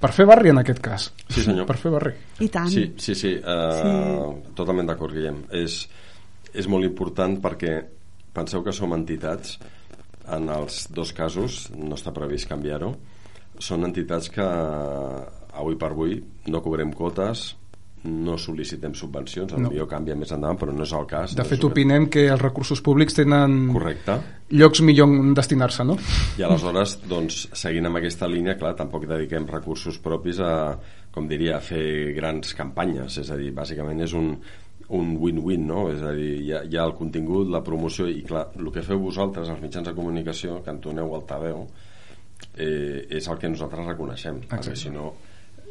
per 0.00 0.10
fer 0.12 0.26
barri 0.26 0.50
en 0.50 0.58
aquest 0.60 0.80
cas. 0.84 1.06
Sí, 1.28 1.42
senyor. 1.44 1.66
Per 1.68 1.76
fer 1.80 1.92
barri. 1.94 2.12
I 2.40 2.48
tant. 2.52 2.68
Sí, 2.72 2.90
sí, 2.98 3.14
sí, 3.14 3.34
uh, 3.38 4.34
totalment 4.56 4.88
d'acord, 4.90 5.14
Guillem. 5.14 5.44
És, 5.54 5.78
és 6.52 6.66
molt 6.68 6.84
important 6.84 7.38
perquè 7.40 7.78
penseu 8.34 8.64
que 8.66 8.72
som 8.74 8.92
entitats, 8.92 9.58
en 10.28 10.48
els 10.50 10.88
dos 10.92 11.12
casos, 11.12 11.68
no 11.76 11.94
està 11.96 12.12
previst 12.12 12.48
canviar-ho, 12.50 12.94
són 13.62 13.84
entitats 13.86 14.28
que 14.34 14.42
avui 15.54 15.76
per 15.78 15.92
avui 15.92 16.18
no 16.50 16.60
cobrem 16.64 16.90
quotes, 16.92 17.54
no 18.04 18.34
sol·licitem 18.36 18.92
subvencions, 18.94 19.52
No. 19.56 19.68
potser 19.70 19.86
canvia 19.88 20.14
més 20.14 20.30
endavant, 20.32 20.58
però 20.60 20.72
no 20.76 20.82
és 20.84 20.92
el 20.92 21.06
cas. 21.06 21.34
De 21.34 21.42
no 21.42 21.48
fet, 21.48 21.58
el- 21.60 21.70
opinem 21.70 22.08
que 22.08 22.26
els 22.28 22.40
recursos 22.42 22.80
públics 22.82 23.14
tenen 23.14 23.68
Correcte. 23.72 24.18
llocs 24.50 24.82
millor 24.82 25.08
on 25.08 25.32
destinar-se, 25.34 25.84
no? 25.84 25.96
I 26.38 26.42
aleshores, 26.42 26.98
doncs, 27.08 27.48
seguint 27.52 27.86
amb 27.86 27.96
aquesta 27.96 28.28
línia, 28.28 28.58
clar, 28.58 28.74
tampoc 28.76 29.06
dediquem 29.06 29.46
recursos 29.46 29.98
propis 29.98 30.38
a, 30.40 30.78
com 31.10 31.26
diria, 31.28 31.56
a 31.56 31.60
fer 31.60 32.12
grans 32.14 32.52
campanyes. 32.54 33.16
És 33.18 33.30
a 33.30 33.36
dir, 33.36 33.52
bàsicament 33.54 34.02
és 34.02 34.12
un 34.12 34.38
un 34.86 35.16
win-win, 35.18 35.66
no? 35.66 35.90
És 35.90 36.02
a 36.02 36.10
dir, 36.12 36.42
hi 36.42 36.52
ha, 36.52 36.62
hi 36.62 36.76
ha 36.76 36.84
el 36.84 36.92
contingut, 36.92 37.48
la 37.48 37.62
promoció, 37.64 38.06
i 38.06 38.20
clar, 38.22 38.50
el 38.58 38.70
que 38.70 38.82
feu 38.82 38.98
vosaltres, 39.00 39.48
els 39.48 39.62
mitjans 39.62 39.86
de 39.88 39.94
comunicació, 39.94 40.62
que 40.62 40.70
entoneu 40.70 41.14
altaveu, 41.14 41.66
eh, 42.56 43.06
és 43.08 43.26
el 43.28 43.38
que 43.38 43.48
nosaltres 43.48 43.86
reconeixem, 43.86 44.36
Exacte. 44.42 44.56
perquè 44.70 44.76
si 44.76 44.90
no 44.90 45.14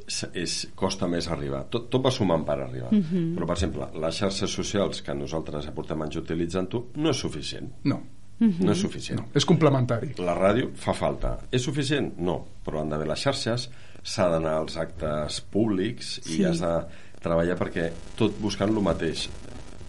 és, 0.08 0.24
és, 0.34 0.56
costa 0.76 1.08
més 1.08 1.28
arribar. 1.32 1.64
Tot, 1.70 1.90
tot 1.90 2.04
va 2.04 2.12
sumant 2.12 2.44
per 2.46 2.58
arribar. 2.60 2.90
Uh 2.92 3.00
-huh. 3.00 3.36
Però, 3.36 3.46
per 3.46 3.56
exemple, 3.56 3.88
les 4.00 4.16
xarxes 4.18 4.50
socials 4.52 5.02
que 5.02 5.14
nosaltres 5.14 5.68
aportem 5.68 6.02
anys 6.02 6.16
utilitzant-ho 6.18 6.88
no 6.96 7.10
és 7.10 7.18
suficient. 7.18 7.72
No, 7.84 8.02
No 8.40 8.72
és 8.72 8.78
suficient. 8.78 9.20
no. 9.20 9.28
És 9.34 9.46
complementari. 9.46 10.14
La 10.18 10.36
ràdio 10.36 10.72
fa 10.76 10.94
falta. 10.94 11.38
És 11.52 11.62
suficient? 11.62 12.18
No. 12.18 12.46
Però 12.66 12.82
han 12.82 12.90
d'haver 12.90 13.08
les 13.08 13.20
xarxes, 13.22 13.70
s'ha 14.04 14.28
d'anar 14.30 14.58
als 14.58 14.76
actes 14.78 15.40
públics 15.42 16.18
i 16.18 16.22
Sí. 16.38 16.44
has 16.44 16.60
de 16.60 16.86
treballar 17.22 17.58
perquè 17.58 17.92
tot 18.18 18.34
buscant 18.42 18.70
el 18.76 18.82
mateix. 18.84 19.30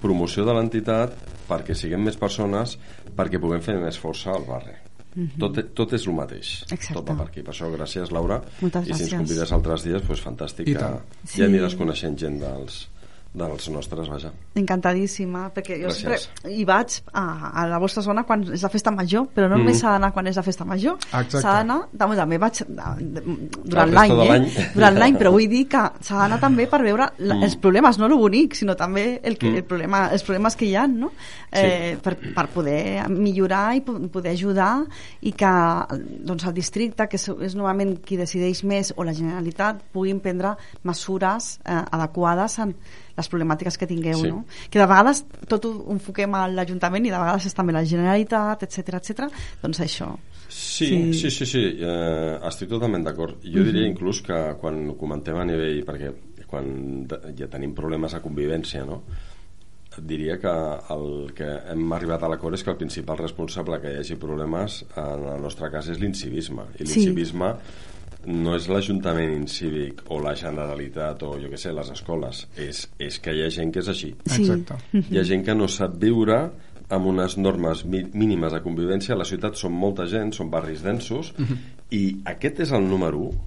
Promoció 0.00 0.44
de 0.44 0.52
l'entitat 0.52 1.14
perquè 1.48 1.74
siguem 1.74 2.02
més 2.04 2.16
persones, 2.16 2.78
perquè 3.16 3.40
puguem 3.40 3.60
fer 3.60 3.76
més 3.80 3.98
força 3.98 4.30
al 4.30 4.44
barri. 4.44 4.74
Tot, 5.40 5.60
tot 5.78 5.94
és 5.96 6.06
el 6.08 6.16
mateix. 6.16 6.54
Exacte. 6.68 6.96
Tot 6.96 7.10
va 7.10 7.18
per 7.20 7.28
aquí. 7.28 7.44
Per 7.46 7.52
això, 7.54 7.70
gràcies, 7.72 8.12
Laura. 8.14 8.40
Moltes 8.62 8.88
I 8.88 8.96
si 8.96 9.06
ens 9.06 9.14
convides 9.18 9.54
altres 9.56 9.86
dies, 9.86 10.02
doncs 10.08 10.24
fantàstic. 10.24 10.68
I 10.70 10.74
que 10.74 10.82
tant. 10.82 11.16
Sí. 11.24 11.38
Ja 11.40 11.48
aniràs 11.50 11.76
coneixent 11.78 12.18
gent 12.20 12.40
dels, 12.42 12.80
dels 13.34 13.68
nostres, 13.68 14.06
vaja. 14.08 14.30
Encantadíssima, 14.54 15.48
perquè 15.54 15.80
jo 15.82 15.88
Gràcies. 15.88 16.22
sempre 16.28 16.52
hi 16.54 16.64
vaig 16.64 17.00
a, 17.12 17.24
a 17.62 17.64
la 17.66 17.78
vostra 17.82 18.00
zona 18.02 18.22
quan 18.24 18.44
és 18.54 18.62
la 18.62 18.68
festa 18.70 18.92
major, 18.94 19.26
però 19.34 19.48
no 19.48 19.56
només 19.56 19.74
Mhm. 19.74 19.80
s'ha 19.80 19.90
d'anar 19.96 20.12
quan 20.12 20.26
és 20.28 20.36
la 20.36 20.42
festa 20.42 20.64
major, 20.64 20.96
s'ha 21.10 21.40
d'anar, 21.42 21.88
també, 21.98 22.16
també 22.16 22.38
vaig 22.38 22.62
de- 22.66 22.74
de- 23.00 23.22
La 23.24 23.86
durant 23.86 23.92
l'any, 23.92 24.46
eh? 24.46 24.70
durant 24.74 24.96
l'any, 24.98 25.16
però 25.18 25.32
vull 25.32 25.48
dir 25.56 25.66
que 25.68 25.82
s'ha 26.00 26.16
d'anar 26.18 26.38
també 26.40 26.66
per 26.68 26.80
veure 26.82 27.10
la, 27.18 27.34
Mm. 27.34 27.42
els 27.42 27.56
problemes, 27.56 27.98
no 27.98 28.06
el 28.06 28.14
bonic, 28.14 28.54
sinó 28.54 28.76
també 28.76 29.20
el 29.22 29.36
que, 29.36 29.50
Mm. 29.50 29.56
el 29.56 29.64
problema, 29.64 30.08
els 30.12 30.22
problemes 30.22 30.54
que 30.56 30.66
hi 30.66 30.76
ha, 30.76 30.86
no? 30.86 31.10
Eh, 31.50 31.98
per, 32.02 32.16
per 32.34 32.48
poder 32.48 33.08
millorar 33.10 33.74
i 33.76 33.80
po- 33.80 33.98
poder 34.08 34.32
ajudar 34.32 34.84
i 35.22 35.32
que 35.32 35.46
doncs, 36.24 36.44
el 36.44 36.54
districte, 36.54 37.08
que 37.08 37.16
és, 37.16 37.28
és 37.40 37.54
normalment 37.54 38.00
qui 38.04 38.16
decideix 38.16 38.62
més, 38.64 38.92
o 38.96 39.02
la 39.04 39.12
Generalitat, 39.12 39.82
puguin 39.92 40.20
prendre 40.20 40.56
mesures 40.84 41.60
eh, 41.64 41.82
adequades 41.90 42.58
en 42.58 42.74
les 43.16 43.28
problemàtiques 43.30 43.76
que 43.78 43.86
tingueu, 43.86 44.18
Sí. 44.18 44.28
no? 44.28 44.44
Que 44.70 44.78
de 44.78 44.86
vegades 44.86 45.24
tot 45.48 45.64
ho 45.64 45.72
enfoquem 45.92 46.34
a 46.34 46.48
l'Ajuntament 46.48 47.06
i 47.06 47.10
de 47.10 47.18
vegades 47.18 47.46
és 47.46 47.54
també 47.54 47.72
la 47.72 47.84
Generalitat, 47.84 48.62
etc 48.62 48.94
etc. 49.00 49.28
doncs 49.62 49.80
això. 49.80 50.16
Sí, 50.48 50.86
Sí. 50.86 51.14
sí, 51.14 51.30
sí, 51.30 51.46
sí, 51.46 51.64
eh, 51.80 52.38
estic 52.48 52.68
totalment 52.68 53.04
d'acord. 53.04 53.36
Jo 53.42 53.62
diria 53.64 53.86
inclús 53.86 54.20
que 54.22 54.54
quan 54.60 54.88
ho 54.90 54.96
comentem 54.96 55.36
a 55.36 55.44
nivell, 55.44 55.84
perquè 55.84 56.12
quan 56.46 57.06
ja 57.36 57.48
tenim 57.48 57.72
problemes 57.74 58.12
de 58.12 58.20
convivència, 58.20 58.84
no? 58.86 59.02
et 59.96 60.04
diria 60.08 60.38
que 60.42 60.48
el 60.90 61.32
que 61.36 61.46
hem 61.70 61.92
arribat 61.92 62.20
a 62.24 62.28
l'acord 62.28 62.54
és 62.54 62.64
que 62.64 62.70
el 62.72 62.76
principal 62.76 63.16
responsable 63.16 63.80
que 63.80 63.92
hi 63.92 63.98
hagi 64.00 64.16
problemes 64.16 64.84
en 64.96 65.22
el 65.36 65.40
nostre 65.40 65.70
cas 65.70 65.86
és 65.88 66.00
l'incivisme 66.00 66.64
i 66.80 66.86
Sí. 66.86 67.04
No 68.26 68.54
és 68.56 68.68
l'Ajuntament 68.68 69.32
incívic 69.36 70.02
o 70.10 70.20
la 70.20 70.34
Generalitat 70.38 71.22
o 71.22 71.34
jo 71.40 71.50
que 71.50 71.58
sé, 71.60 71.72
les 71.72 71.90
escoles 71.90 72.46
és, 72.56 72.86
és 72.98 73.18
que 73.20 73.32
hi 73.34 73.42
ha 73.44 73.50
gent 73.50 73.72
que 73.72 73.80
és 73.80 73.88
així 73.88 74.14
Sí. 74.26 74.42
Exacte. 74.42 74.74
hi 74.92 75.18
ha 75.18 75.24
gent 75.24 75.44
que 75.44 75.54
no 75.54 75.68
sap 75.68 75.96
viure 76.00 76.50
amb 76.94 77.06
unes 77.08 77.38
normes 77.40 77.80
mínimes 77.88 78.52
de 78.52 78.58
convivència. 78.62 79.16
Les 79.16 79.28
ciutats 79.32 79.58
són 79.64 79.72
molta 79.72 80.04
gent, 80.06 80.34
són 80.36 80.50
barris 80.52 80.82
densos, 80.84 81.30
i 81.90 82.18
aquest 82.28 82.60
és 82.60 82.72
el 82.76 82.84
número 82.86 83.18
1. 83.30 83.38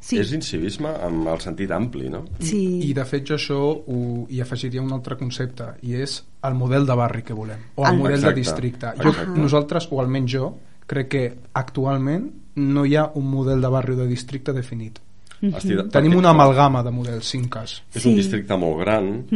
Sí. 0.00 0.16
És 0.18 0.32
incivisme 0.32 0.88
amb 1.04 1.28
el 1.28 1.38
sentit 1.44 1.70
ampli, 1.76 2.08
no? 2.08 2.24
Sí. 2.40 2.80
I 2.88 2.94
de 2.96 3.04
fet 3.04 3.26
jo 3.28 3.36
això 3.36 3.58
ho, 3.76 4.26
hi 4.32 4.40
afegiria 4.40 4.80
un 4.82 4.92
altre 4.96 5.16
concepte 5.20 5.74
i 5.82 5.92
és 6.00 6.22
el 6.48 6.54
model 6.56 6.86
de 6.88 6.96
barri 6.96 7.22
que 7.22 7.34
volem 7.36 7.60
o 7.76 7.84
el 7.84 7.92
El- 7.92 7.98
model 8.00 8.14
Exacte, 8.16 8.34
de 8.34 8.40
districte. 8.40 8.92
Jo, 9.02 9.10
exacte. 9.10 9.40
nosaltres, 9.40 9.88
o 9.92 10.00
almenys 10.00 10.32
jo, 10.32 10.48
crec 10.86 11.08
que 11.08 11.24
actualment 11.52 12.30
no 12.56 12.84
hi 12.86 12.96
ha 12.96 13.10
un 13.14 13.26
model 13.30 13.60
de 13.60 13.68
barri 13.68 13.92
o 13.94 13.96
de 13.96 14.06
districte 14.06 14.52
definit. 14.52 14.98
Estic 15.42 15.76
de- 15.76 15.88
Tenim 15.92 16.14
una 16.16 16.30
amalgama 16.30 16.82
de 16.82 16.90
models, 16.90 17.26
cinc 17.28 17.50
cas. 17.52 17.82
És 17.94 18.02
Sí. 18.02 18.08
un 18.08 18.14
districte 18.16 18.56
molt 18.56 18.78
gran 18.80 19.26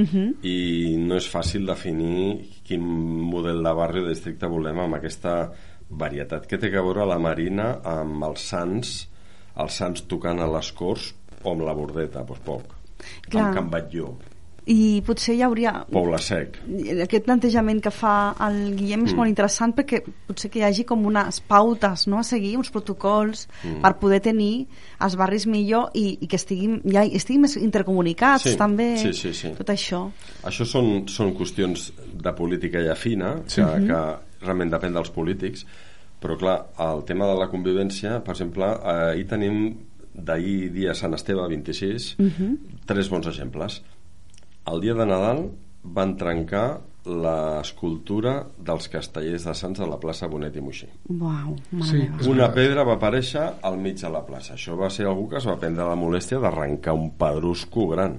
i 0.43 0.97
no 0.99 1.17
és 1.17 1.27
fàcil 1.31 1.67
definir 1.67 2.49
quin 2.65 2.81
model 2.81 3.63
de 3.63 3.73
barri 3.75 4.01
o 4.01 4.05
de 4.05 4.15
districte 4.15 4.47
volem 4.49 4.79
amb 4.79 4.95
aquesta 4.97 5.53
varietat 5.91 6.47
que 6.47 6.57
té 6.59 6.69
a 6.69 6.83
veure 6.83 7.05
la 7.07 7.19
Marina 7.19 7.81
amb 7.85 8.25
els 8.25 8.41
Sants, 8.49 9.09
els 9.57 9.73
Sants 9.75 10.07
tocant 10.09 10.41
a 10.41 10.47
les 10.47 10.73
Corts 10.73 11.15
o 11.43 11.53
amb 11.53 11.63
la 11.67 11.75
Bordeta, 11.75 12.23
doncs 12.25 12.41
poc. 12.45 12.63
Clar. 13.29 13.47
Amb 13.47 13.55
Can 13.55 13.71
Batlló, 13.71 14.17
I 14.71 15.01
potser 15.03 15.35
hi 15.35 15.41
hauria... 15.43 15.73
Poble 15.91 16.19
Sec. 16.23 16.61
Aquest 17.03 17.25
plantejament 17.27 17.81
que 17.83 17.91
fa 17.91 18.13
el 18.47 18.77
Guillem 18.79 19.03
és 19.09 19.13
Mm. 19.13 19.19
molt 19.19 19.29
interessant 19.33 19.73
perquè 19.75 19.99
potser 20.29 20.51
que 20.53 20.61
hi 20.61 20.63
hagi 20.69 20.85
com 20.87 21.03
unes 21.09 21.41
pautes 21.43 22.07
no, 22.07 22.21
a 22.21 22.23
seguir, 22.23 22.53
uns 22.61 22.71
protocols 22.71 23.49
Mm. 23.65 23.81
per 23.83 23.93
poder 23.99 24.21
tenir 24.23 24.69
els 25.03 25.17
barris 25.19 25.47
millor 25.51 25.91
i, 25.95 26.19
i 26.23 26.27
que 26.31 26.37
estiguin, 26.39 26.81
ja 26.87 27.03
estiguin 27.05 27.43
més 27.43 27.57
intercomunicats 27.57 28.45
Sí, 28.47 28.57
també, 28.57 28.97
sí, 29.03 29.13
sí, 29.13 29.33
sí. 29.35 29.51
tot 29.59 29.69
això. 29.75 30.05
Això 30.47 30.65
són, 30.65 31.09
són 31.09 31.35
qüestions 31.35 31.91
de 32.15 32.33
política 32.39 32.79
ja 32.87 32.95
fina, 32.95 33.41
que, 33.51 33.67
que 33.91 34.01
realment 34.47 34.71
depèn 34.71 34.95
dels 34.95 35.11
polítics, 35.11 35.67
però 36.21 36.37
clar, 36.39 36.59
el 36.79 37.03
tema 37.09 37.27
de 37.27 37.35
la 37.41 37.49
convivència, 37.51 38.21
per 38.23 38.35
exemple, 38.37 38.65
eh, 38.71 39.15
ahir 39.17 39.27
tenim 39.27 39.63
d'ahir 40.15 40.71
dia 40.75 40.95
Sant 40.95 41.15
Esteve 41.17 41.43
26, 41.49 42.15
tres 42.87 43.09
bons 43.11 43.27
exemples. 43.27 43.83
El 44.69 44.81
dia 44.81 44.95
de 44.95 45.07
Nadal 45.09 45.47
van 45.83 46.17
trencar 46.21 46.81
l'escultura 47.09 48.35
dels 48.61 48.91
castellers 48.93 49.47
de 49.49 49.55
Sants 49.57 49.81
a 49.81 49.87
la 49.89 49.97
plaça 50.03 50.29
Bonet 50.29 50.57
i 50.57 50.63
Moixí. 50.65 50.89
Uau, 51.15 51.55
Sí, 51.89 52.03
Una 52.29 52.51
pedra 52.53 52.85
va 52.85 52.99
aparèixer 52.99 53.47
al 53.63 53.79
mig 53.81 53.97
de 54.03 54.11
la 54.13 54.21
plaça. 54.27 54.55
Això 54.59 54.77
va 54.77 54.91
ser 54.93 55.07
algú 55.09 55.29
que 55.31 55.39
es 55.41 55.49
va 55.49 55.57
prendre 55.59 55.87
la 55.89 55.97
molèstia 55.97 56.39
d'arrencar 56.43 56.93
un 56.93 57.11
pedrusco 57.17 57.89
gran. 57.89 58.19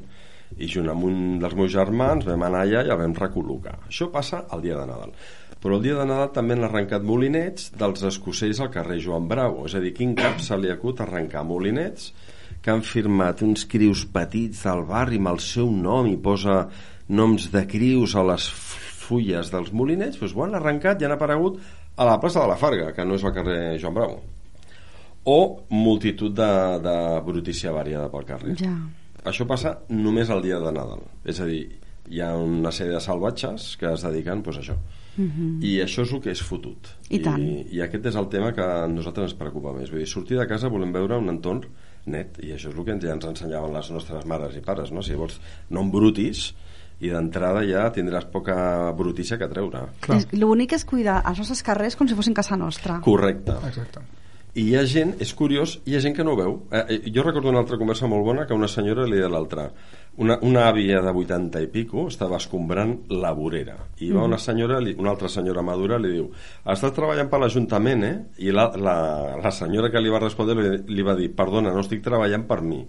I 0.58 0.68
junt 0.68 0.90
amb 0.92 1.06
un 1.08 1.38
dels 1.40 1.54
meus 1.56 1.72
germans 1.72 2.26
vam 2.28 2.42
anar 2.44 2.66
allà 2.66 2.82
i 2.84 2.90
el 2.92 3.00
vam 3.00 3.14
recol·locar. 3.16 3.78
Això 3.88 4.10
passa 4.12 4.42
el 4.52 4.66
dia 4.66 4.76
de 4.80 4.90
Nadal. 4.90 5.14
Però 5.62 5.78
el 5.78 5.86
dia 5.86 5.96
de 5.96 6.08
Nadal 6.10 6.34
també 6.34 6.58
han 6.58 6.66
arrencat 6.66 7.06
molinets 7.06 7.70
dels 7.78 8.02
escocells 8.10 8.60
al 8.60 8.72
carrer 8.74 8.98
Joan 9.00 9.30
Bravo. 9.30 9.68
És 9.70 9.78
a 9.78 9.80
dir, 9.80 9.94
quin 9.94 10.16
cap 10.18 10.42
se 10.42 10.58
li 10.58 10.74
acut 10.74 11.06
arrencar 11.06 11.46
molinets 11.46 12.12
que 12.62 12.72
han 12.74 12.84
firmat 12.86 13.42
uns 13.46 13.66
crius 13.70 14.06
petits 14.06 14.64
del 14.68 14.86
barri 14.90 15.20
amb 15.22 15.34
el 15.34 15.42
seu 15.44 15.72
nom 15.74 16.10
i 16.10 16.18
posa 16.22 16.64
noms 17.12 17.50
de 17.52 17.66
crius 17.68 18.16
a 18.16 18.24
les 18.28 18.48
fulles 19.02 19.50
dels 19.52 19.74
molinets, 19.76 20.20
doncs 20.22 20.36
ho 20.36 20.46
han 20.46 20.56
arrencat 20.60 21.02
i 21.02 21.08
han 21.08 21.18
aparegut 21.18 21.60
a 21.98 22.08
la 22.08 22.20
plaça 22.22 22.44
de 22.44 22.48
la 22.48 22.58
Farga, 22.58 22.92
que 22.96 23.06
no 23.06 23.18
és 23.18 23.26
el 23.28 23.34
carrer 23.36 23.60
Joan 23.82 23.98
Bravo. 23.98 24.22
O 25.28 25.38
multitud 25.70 26.34
de, 26.34 26.52
de 26.82 26.96
brutícia 27.26 27.74
variada 27.76 28.10
pel 28.14 28.26
carrer. 28.26 28.56
Ja. 28.62 28.72
Això 29.28 29.46
passa 29.46 29.76
només 29.90 30.32
el 30.34 30.42
dia 30.42 30.58
de 30.62 30.72
Nadal. 30.74 31.04
És 31.30 31.42
a 31.44 31.46
dir, 31.50 31.66
hi 32.10 32.24
ha 32.24 32.32
una 32.40 32.72
sèrie 32.74 32.96
de 32.96 33.04
salvatges 33.04 33.76
que 33.78 33.92
es 33.92 34.06
dediquen 34.08 34.42
doncs, 34.42 34.58
a 34.58 34.64
això. 34.64 34.78
I 35.68 35.76
això 35.84 36.06
és 36.08 36.14
el 36.16 36.22
que 36.24 36.32
és 36.32 36.42
fotut. 36.42 36.90
I 37.12 37.20
tant. 37.22 37.44
I, 37.44 37.68
I 37.76 37.84
aquest 37.86 38.08
és 38.14 38.18
el 38.18 38.30
tema 38.32 38.54
que 38.56 38.64
a 38.64 38.88
nosaltres 38.90 39.30
ens 39.30 39.38
preocupa 39.38 39.76
més. 39.76 39.92
Vull 39.92 40.02
dir, 40.02 40.10
sortir 40.10 40.40
de 40.40 40.48
casa 40.50 40.72
volem 40.72 40.94
veure 40.96 41.20
un 41.22 41.30
entorn 41.30 41.68
net, 42.06 42.40
i 42.42 42.54
això 42.56 42.72
és 42.72 42.78
el 42.78 42.86
que 42.86 42.98
ja 43.02 43.14
ens 43.14 43.28
ensenyaven 43.30 43.74
les 43.76 43.92
nostres 43.94 44.26
mares 44.26 44.56
i 44.58 44.64
pares, 44.66 44.92
no? 44.92 45.04
Si 45.06 45.18
vols, 45.18 45.40
no 45.70 45.84
embrutis, 45.86 46.52
i 47.02 47.10
d'entrada 47.10 47.64
ja 47.66 47.88
tindràs 47.94 48.28
poca 48.30 48.56
brutícia 48.98 49.38
que 49.42 49.50
treure. 49.50 49.88
Clar. 50.06 50.20
L'únic 50.38 50.78
és 50.78 50.86
cuidar 50.86 51.22
els 51.26 51.42
nostres 51.42 51.64
carrers 51.66 51.98
com 51.98 52.10
si 52.10 52.18
fossin 52.18 52.38
casa 52.38 52.58
nostra. 52.60 53.00
Correcte. 53.06 53.58
Exacte. 53.70 54.04
I 54.52 54.66
hi 54.68 54.76
ha 54.76 54.84
gent, 54.84 55.16
és 55.24 55.32
curiós, 55.38 55.78
hi 55.88 55.96
ha 55.96 56.02
gent 56.04 56.16
que 56.16 56.26
no 56.28 56.36
ho 56.36 56.40
veu. 56.40 56.58
Eh, 56.70 56.84
eh, 56.98 57.00
jo 57.16 57.24
recordo 57.24 57.50
una 57.50 57.62
altra 57.64 57.80
conversa 57.80 58.10
molt 58.12 58.26
bona 58.28 58.46
que 58.46 58.58
una 58.58 58.68
senyora 58.68 59.06
li 59.08 59.16
deia 59.18 59.30
a 59.30 59.32
l'altra. 59.32 59.70
Una, 60.20 60.36
una 60.44 60.66
àvia 60.68 61.00
de 61.00 61.12
80 61.16 61.62
i 61.64 61.68
pico 61.72 62.04
estava 62.10 62.36
escombrant 62.36 62.98
la 63.24 63.32
vorera. 63.32 63.78
I 64.04 64.10
va 64.12 64.26
una 64.28 64.38
senyora, 64.38 64.82
una 64.82 65.14
altra 65.14 65.30
senyora 65.32 65.64
madura, 65.64 66.00
li 66.04 66.12
diu 66.18 66.28
estàs 66.74 66.92
treballant 66.98 67.30
per 67.32 67.40
l'Ajuntament, 67.40 68.04
eh? 68.04 68.18
I 68.44 68.52
la, 68.52 68.68
la, 68.76 68.96
la 69.40 69.54
senyora 69.56 69.90
que 69.90 70.04
li 70.04 70.12
va 70.12 70.20
respondre 70.20 70.58
li, 70.60 70.84
li 70.92 71.08
va 71.08 71.16
dir 71.16 71.32
perdona, 71.38 71.72
no 71.72 71.86
estic 71.86 72.04
treballant 72.04 72.44
per 72.50 72.60
mi. 72.62 72.82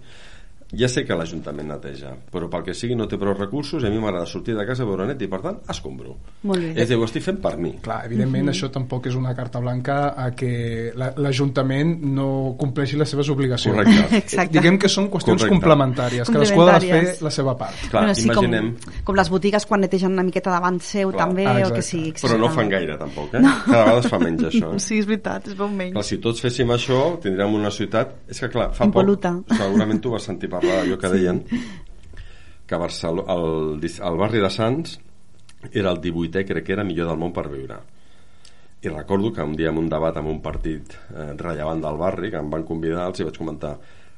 Ja 0.73 0.87
sé 0.89 1.03
que 1.05 1.13
l'Ajuntament 1.15 1.67
neteja, 1.69 2.15
però 2.33 2.47
pel 2.49 2.63
que 2.65 2.73
sigui 2.73 2.95
no 2.97 3.05
té 3.07 3.17
prou 3.21 3.35
recursos 3.37 3.83
i 3.83 3.87
a 3.87 3.91
mi 3.93 3.99
m'agrada 4.01 4.25
sortir 4.25 4.55
de 4.57 4.65
casa 4.65 4.83
a 4.83 4.87
veure 4.89 5.05
net 5.05 5.21
i 5.21 5.27
per 5.29 5.39
tant 5.43 5.59
escombro. 5.69 6.15
Molt 6.49 6.59
bé. 6.63 6.71
És 6.75 6.87
a 6.87 6.93
dir, 6.93 6.97
ho 6.97 7.05
estic 7.05 7.21
fent 7.23 7.37
per 7.43 7.55
mi. 7.61 7.75
Clar, 7.83 7.99
evidentment 8.07 8.49
això 8.49 8.71
tampoc 8.73 9.05
és 9.11 9.15
una 9.15 9.35
carta 9.37 9.59
blanca 9.61 10.13
a 10.17 10.31
que 10.35 10.91
la- 10.97 11.13
l'Ajuntament 11.17 11.99
no 12.01 12.55
compleixi 12.57 12.97
les 12.97 13.09
seves 13.09 13.29
obligacions. 13.29 13.75
Correcte. 13.77 14.17
Exacte. 14.23 14.57
Diguem 14.57 14.79
que 14.81 14.89
són 14.89 15.09
qüestions 15.13 15.43
Correcte. 15.43 15.53
complementàries, 15.53 16.29
cadascú 16.33 16.61
ha 16.65 16.79
de 16.79 16.87
fer 16.87 17.17
la 17.21 17.31
seva 17.31 17.55
part. 17.57 17.77
Clar, 17.91 18.03
Bueno, 18.03 18.15
sí, 18.15 18.25
imaginem... 18.27 18.71
Com, 18.83 19.03
com 19.11 19.15
les 19.21 19.29
botigues 19.29 19.65
quan 19.69 19.81
netegen 19.85 20.11
una 20.17 20.23
miqueta 20.25 20.49
davant 20.51 20.79
seu 20.81 21.11
Clar. 21.13 21.27
també, 21.27 21.45
Ah, 21.45 21.53
o 21.53 21.55
que 21.71 21.79
exacte. 21.79 21.81
sigui. 21.83 22.13
Però 22.23 22.37
no 22.39 22.49
fan 22.49 22.69
gaire, 22.73 22.97
tampoc, 22.97 23.33
eh? 23.35 23.41
Cada 23.43 23.83
vegada 23.83 23.99
es 23.99 24.07
fa 24.09 24.19
menys, 24.19 24.43
això. 24.49 24.73
Eh? 24.73 24.79
Sí, 24.87 24.97
és 24.99 25.05
veritat, 25.07 25.47
es 25.47 25.55
veu 25.57 25.69
menys. 25.69 25.93
Clar, 25.93 26.03
si 26.09 26.17
tots 26.17 26.41
féssim 26.41 26.69
això, 26.73 26.99
tindríem 27.21 27.53
una 27.61 27.69
ciutat... 27.71 28.17
És 28.27 28.39
que, 28.41 28.49
clar, 28.49 28.71
fa 28.73 28.85
Impol·luta. 28.89 29.35
poc, 29.45 29.55
segurament 29.61 30.01
tu 30.01 30.09
vas 30.17 30.23
sentir 30.23 30.49
parlar 30.49 30.62
d'allò 30.69 30.97
que 31.01 31.09
deien, 31.13 31.41
que 32.67 32.79
Barcelona, 32.79 33.33
el, 33.35 33.81
el 33.83 34.17
barri 34.19 34.39
de 34.43 34.49
Sants 34.53 34.97
era 35.71 35.91
el 35.91 35.99
18è, 36.03 36.45
crec 36.47 36.65
que 36.67 36.73
era 36.75 36.83
millor 36.87 37.09
del 37.11 37.19
món 37.21 37.33
per 37.35 37.47
viure. 37.51 37.77
I 38.83 38.89
recordo 38.91 39.31
que 39.31 39.43
un 39.43 39.53
dia 39.55 39.69
en 39.71 39.77
un 39.79 39.87
debat 39.87 40.17
amb 40.19 40.27
un 40.27 40.41
partit 40.43 40.91
eh, 41.15 41.29
rellevant 41.39 41.79
del 41.83 41.97
barri, 42.01 42.31
que 42.33 42.39
em 42.41 42.49
van 42.51 42.65
convidar, 42.67 43.05
els 43.07 43.21
hi 43.21 43.27
vaig 43.29 43.37
comentar 43.39 43.77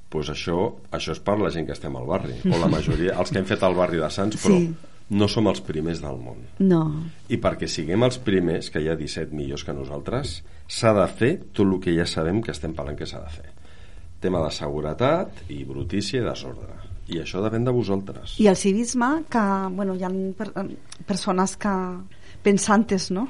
pues 0.09 0.29
això, 0.31 0.57
això 0.95 1.11
és 1.13 1.19
per 1.25 1.35
la 1.41 1.49
gent 1.53 1.65
que 1.67 1.73
estem 1.75 1.93
al 1.97 2.05
barri, 2.07 2.37
o 2.47 2.57
la 2.61 2.69
majoria, 2.71 3.17
els 3.19 3.29
que 3.33 3.41
hem 3.41 3.45
fet 3.49 3.63
el 3.67 3.75
barri 3.77 3.97
de 4.01 4.09
Sants, 4.09 4.37
però 4.41 4.57
Sí. 4.57 4.73
no 5.09 5.27
som 5.27 5.45
els 5.51 5.61
primers 5.61 5.99
del 6.01 6.17
món. 6.17 6.39
No. 6.59 6.81
I 7.29 7.37
perquè 7.41 7.67
siguem 7.69 8.01
els 8.07 8.17
primers, 8.17 8.71
que 8.71 8.81
hi 8.81 8.87
ha 8.89 8.95
17 8.95 9.35
millors 9.35 9.63
que 9.65 9.73
nosaltres, 9.73 10.39
s'ha 10.67 10.93
de 10.97 11.05
fer 11.13 11.31
tot 11.51 11.65
el 11.67 11.79
que 11.83 11.93
ja 11.97 12.05
sabem 12.09 12.41
que 12.41 12.53
estem 12.55 12.73
parlant 12.73 12.97
que 12.97 13.05
s'ha 13.05 13.21
de 13.21 13.29
fer. 13.29 13.51
Tema 14.23 14.41
de 14.45 14.51
seguretat 14.55 15.45
i 15.53 15.63
brutícia 15.67 16.21
i 16.21 16.25
desordre. 16.25 16.73
I 17.11 17.19
això 17.21 17.41
depèn 17.43 17.65
de 17.67 17.73
vosaltres. 17.73 18.39
I 18.41 18.47
el 18.49 18.57
civisme, 18.57 19.25
que 19.29 19.41
bueno, 19.75 19.93
hi 19.93 20.05
ha 20.05 20.09
per, 20.37 20.49
persones 21.05 21.53
que 21.61 21.73
pensantes, 22.45 23.09
no? 23.11 23.27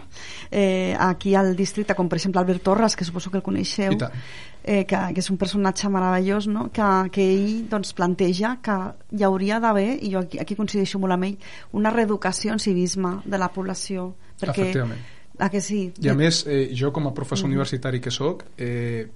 Eh, 0.51 0.95
aquí 0.99 1.35
al 1.35 1.55
districte, 1.55 1.95
com 1.95 2.09
per 2.11 2.19
exemple 2.19 2.41
Albert 2.41 2.63
Torres, 2.67 2.95
que 2.95 3.07
suposo 3.07 3.31
que 3.31 3.39
el 3.39 3.43
coneixeu, 3.43 3.95
eh, 3.95 4.83
que, 4.83 4.99
que 5.15 5.23
és 5.23 5.29
un 5.31 5.39
personatge 5.39 5.89
meravellós, 5.91 6.49
no? 6.51 6.67
que, 6.75 6.87
que 7.15 7.23
ell 7.23 7.65
doncs, 7.71 7.93
planteja 7.95 8.57
que 8.65 8.77
hi 9.15 9.23
hauria 9.23 9.61
d'haver, 9.63 10.01
i 10.03 10.11
jo 10.11 10.25
aquí, 10.25 10.41
aquí 10.43 10.59
coincideixo 10.59 10.99
molt 10.99 11.15
amb 11.15 11.29
ell, 11.29 11.35
una 11.79 11.93
reeducació 11.95 12.55
en 12.55 12.63
civisme 12.63 13.19
de 13.23 13.39
la 13.39 13.51
població. 13.55 14.11
Perquè, 14.41 14.67
Efectivament. 14.67 15.05
a 15.39 15.51
que 15.51 15.63
sí? 15.63 15.85
I 16.03 16.11
a 16.11 16.17
més, 16.17 16.43
eh, 16.47 16.65
jo 16.75 16.91
com 16.91 17.07
a 17.07 17.15
professor 17.15 17.47
universitari 17.47 18.03
que 18.03 18.11
sóc, 18.11 18.43
eh, 18.57 19.07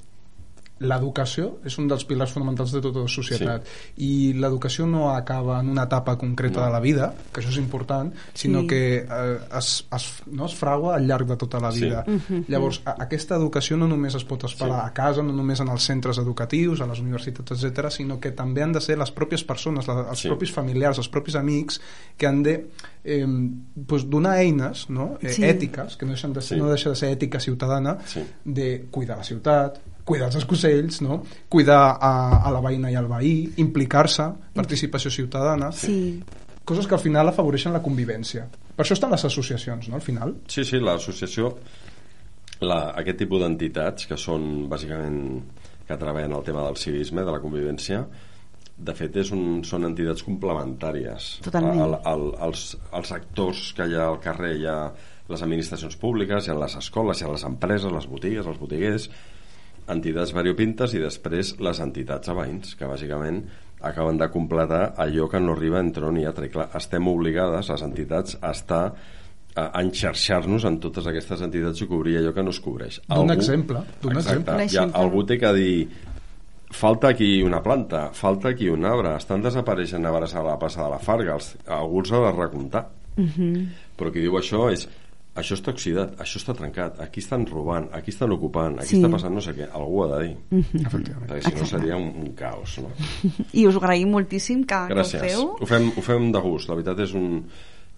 l'educació 0.80 1.60
és 1.66 1.78
un 1.78 1.88
dels 1.88 2.06
pilars 2.08 2.32
fonamentals 2.32 2.72
de 2.72 2.82
tota 2.82 3.00
la 3.04 3.08
societat 3.12 3.68
i 3.98 4.34
l'educació 4.34 4.86
no 4.88 5.10
acaba 5.12 5.60
en 5.60 5.70
una 5.70 5.84
etapa 5.84 6.18
concreta 6.18 6.62
No. 6.62 6.66
de 6.68 6.72
la 6.72 6.80
vida, 6.80 7.14
que 7.34 7.42
això 7.42 7.50
és 7.50 7.58
important, 7.58 8.14
sinó 8.34 8.62
Sí. 8.62 8.68
que 8.68 8.98
eh, 9.00 9.40
es, 9.58 9.86
es, 9.96 10.24
no, 10.28 10.46
es 10.46 10.56
fragua 10.56 10.96
al 10.96 11.06
llarg 11.08 11.28
de 11.28 11.36
tota 11.38 11.60
la 11.60 11.72
Sí. 11.72 11.86
vida. 11.86 12.06
Llavors, 12.48 12.82
a, 12.86 12.96
aquesta 13.04 13.36
educació 13.36 13.78
no 13.78 13.88
només 13.88 14.16
es 14.16 14.24
pot 14.24 14.44
esperar 14.46 14.82
Sí. 14.82 14.88
a 14.88 14.94
casa, 14.94 15.22
no 15.24 15.34
només 15.34 15.60
en 15.60 15.68
els 15.70 15.84
centres 15.84 16.18
educatius, 16.18 16.82
a 16.82 16.88
les 16.88 17.00
universitats, 17.00 17.52
etc, 17.52 17.90
sinó 17.92 18.20
que 18.20 18.32
també 18.32 18.64
han 18.64 18.72
de 18.72 18.82
ser 18.82 18.98
les 18.98 19.12
pròpies 19.14 19.44
persones, 19.46 19.88
la, 19.88 20.08
els 20.10 20.20
Sí. 20.20 20.28
propis 20.28 20.52
familiars, 20.52 20.98
els 20.98 21.10
propis 21.10 21.36
amics, 21.36 21.82
que 22.18 22.28
han 22.28 22.42
de 22.44 22.70
eh, 23.04 23.26
pues, 23.88 24.10
donar 24.10 24.38
eines 24.40 24.90
no? 24.90 25.18
eh, 25.22 25.30
Sí. 25.30 25.44
ètiques, 25.44 25.96
que 25.98 26.06
no, 26.06 26.12
deixen 26.12 26.34
de 26.34 26.42
ser, 26.42 26.58
Sí. 26.58 26.62
no 26.62 26.70
deixa 26.70 26.90
de 26.90 26.96
ser 26.96 27.18
ètica 27.18 27.40
ciutadana, 27.40 27.98
Sí. 28.06 28.24
de 28.44 28.88
cuidar 28.92 29.18
la 29.18 29.24
ciutat, 29.24 29.80
cuidar 30.10 30.32
els 30.32 30.40
escocells, 30.42 31.02
no? 31.06 31.22
cuidar 31.54 31.82
a, 32.02 32.12
a 32.42 32.52
la 32.56 32.62
veïna 32.66 32.90
i 32.92 32.98
al 32.98 33.08
veí, 33.12 33.36
implicar-se, 33.62 34.26
participació 34.58 35.12
ciutadana, 35.14 35.70
Sí. 35.72 36.18
coses 36.66 36.86
que 36.90 36.96
al 36.98 37.02
final 37.02 37.30
afavoreixen 37.30 37.74
la 37.74 37.82
convivència. 37.86 38.48
Per 38.76 38.84
això 38.86 38.94
estan 38.98 39.12
les 39.14 39.24
associacions, 39.26 39.88
no?, 39.90 39.96
al 39.98 40.06
final. 40.06 40.36
Sí, 40.48 40.64
sí, 40.66 40.78
l'associació, 40.82 41.54
la, 42.62 42.80
aquest 43.00 43.18
tipus 43.24 43.42
d'entitats, 43.44 44.06
que 44.10 44.18
són 44.20 44.66
bàsicament 44.72 45.20
que 45.88 45.98
treballen 45.98 46.36
el 46.38 46.44
tema 46.46 46.66
del 46.68 46.78
civisme, 46.78 47.24
de 47.26 47.32
la 47.34 47.40
convivència, 47.42 48.04
de 48.80 48.94
fet 48.96 49.18
és 49.20 49.32
un, 49.36 49.62
són 49.68 49.84
entitats 49.90 50.22
complementàries 50.24 51.26
Totalment. 51.44 51.82
al, 51.84 51.96
al, 52.08 52.22
als, 52.48 52.70
als 52.96 53.10
actors 53.12 53.74
que 53.76 53.90
hi 53.90 53.98
ha 53.98 54.06
al 54.08 54.22
carrer 54.24 54.54
hi 54.56 54.68
ha 54.72 54.78
les 55.30 55.42
administracions 55.44 55.98
públiques, 56.00 56.48
hi 56.48 56.54
ha 56.54 56.56
les 56.62 56.78
escoles, 56.80 57.20
hi 57.20 57.26
ha 57.28 57.34
les 57.34 57.44
empreses, 57.50 57.92
les 57.92 58.08
botigues, 58.08 58.48
els 58.48 58.62
botiguers, 58.62 59.10
entitats 59.92 60.34
variopintes 60.36 60.94
i 60.96 61.02
després 61.02 61.56
les 61.64 61.80
entitats 61.84 62.30
a 62.30 62.36
veïns, 62.38 62.76
que 62.80 62.90
bàsicament 62.90 63.44
acaben 63.82 64.20
de 64.20 64.28
completar 64.32 64.94
allò 65.00 65.30
que 65.32 65.40
no 65.40 65.56
arriba 65.56 65.80
entre 65.80 66.10
on 66.10 66.20
i 66.20 66.26
altre. 66.28 66.50
I 66.50 66.54
clar, 66.54 66.70
estem 66.76 67.08
obligades, 67.08 67.72
les 67.72 67.86
entitats, 67.86 68.38
a 68.42 68.52
estar 68.56 68.84
a 69.60 69.82
enxarxar-nos 69.82 70.66
en 70.70 70.78
totes 70.80 71.08
aquestes 71.10 71.42
entitats 71.44 71.82
i 71.82 71.88
cobrir 71.90 72.20
allò 72.20 72.34
que 72.36 72.44
no 72.46 72.54
es 72.54 72.60
cobreix. 72.64 73.00
D'un 73.10 73.34
exemple, 73.34 73.82
d'un 74.04 74.20
exemple. 74.22 74.56
Un 74.56 74.72
Ja, 74.72 74.86
algú 75.00 75.26
té 75.28 75.40
que 75.42 75.52
dir 75.58 75.74
falta 76.70 77.10
aquí 77.10 77.42
una 77.42 77.64
planta, 77.64 78.10
falta 78.14 78.54
aquí 78.54 78.70
un 78.70 78.86
arbre, 78.86 79.16
estan 79.18 79.42
desapareixent 79.42 80.06
arbres 80.06 80.36
a 80.36 80.46
la 80.46 80.58
plaça 80.62 80.84
de 80.84 80.90
la 80.94 81.00
Farga, 81.02 81.36
els, 81.40 81.56
algú 81.66 82.04
els 82.04 82.14
ha 82.14 82.24
de 82.28 82.32
recomptar. 82.38 82.86
Però 84.00 84.12
qui 84.14 84.22
diu 84.24 84.38
això 84.38 84.70
és 84.72 84.86
això 85.36 85.56
està 85.56 85.72
oxidat, 85.72 86.16
això 86.20 86.40
està 86.42 86.54
trencat, 86.58 87.00
aquí 87.00 87.22
estan 87.24 87.46
robant, 87.48 87.88
aquí 87.96 88.12
estan 88.12 88.32
ocupant, 88.36 88.80
aquí 88.80 88.96
Sí. 88.96 89.02
està 89.02 89.12
passant 89.12 89.34
no 89.34 89.42
sé 89.42 89.54
què, 89.56 89.70
algú 89.72 90.04
ha 90.04 90.08
de 90.18 90.24
dir. 90.28 90.38
Efectivament. 90.86 91.30
Perquè 91.30 91.52
si 91.52 91.56
no 91.62 91.66
seria 91.70 91.96
un, 91.98 92.10
un 92.26 92.32
caos, 92.36 92.80
no? 92.84 92.90
I 93.54 93.66
us 93.70 93.76
agraïm 93.78 94.10
moltíssim 94.12 94.64
que, 94.66 94.76
que 94.88 94.94
ho 94.94 94.98
Gràcies. 94.98 95.22
feu. 95.22 95.52
Ho 95.62 95.66
fem, 95.70 95.92
ho 95.96 96.02
fem 96.02 96.32
de 96.32 96.40
gust, 96.44 96.70
la 96.70 96.76
veritat 96.80 97.00
és 97.08 97.14
un... 97.14 97.44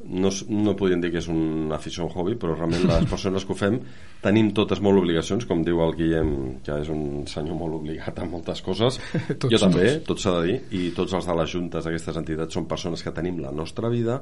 No, 0.04 0.32
no 0.50 0.72
podríem 0.74 0.98
dir 1.04 1.12
que 1.13 1.20
és 1.22 1.28
una 1.30 1.76
afició, 1.76 2.08
un 2.08 2.12
hobby, 2.15 2.34
però 2.41 2.56
realment 2.56 2.88
les 2.89 3.04
persones 3.06 3.44
que 3.46 3.54
ho 3.54 3.56
fem 3.56 3.76
tenim 4.24 4.48
totes 4.58 4.80
molt 4.82 4.98
obligacions, 4.98 5.46
com 5.46 5.62
diu 5.62 5.78
el 5.86 5.94
Guillem, 5.94 6.32
que 6.65 6.74
és 6.82 6.89
un 6.89 7.28
senyor 7.30 7.54
molt 7.60 7.76
obligat 7.78 8.17
a 8.17 8.26
moltes 8.26 8.63
coses. 8.65 8.98
Tots, 9.38 9.52
jo 9.54 9.60
també, 9.62 10.00
tots. 10.00 10.08
tot 10.08 10.24
s'ha 10.24 10.34
de 10.39 10.48
dir, 10.48 10.56
i 10.74 10.89
tots 10.98 11.13
els 11.13 11.28
de 11.30 11.36
les 11.38 11.54
juntes 11.54 11.86
d'aquestes 11.86 12.17
entitats 12.17 12.58
són 12.58 12.65
persones 12.65 13.04
que 13.06 13.13
tenim 13.13 13.38
la 13.46 13.52
nostra 13.54 13.89
vida, 13.94 14.17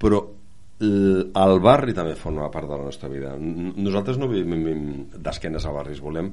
però 0.00 0.22
el 0.80 1.58
barri 1.60 1.92
també 1.92 2.14
forma 2.16 2.46
part 2.52 2.68
de 2.68 2.76
la 2.78 2.86
nostra 2.88 3.08
vida. 3.12 3.34
Nosaltres 3.36 4.16
no 4.20 4.28
vivim 4.30 5.08
d'esquenes 5.12 5.66
a 5.68 5.72
barris, 5.74 6.00
volem 6.00 6.30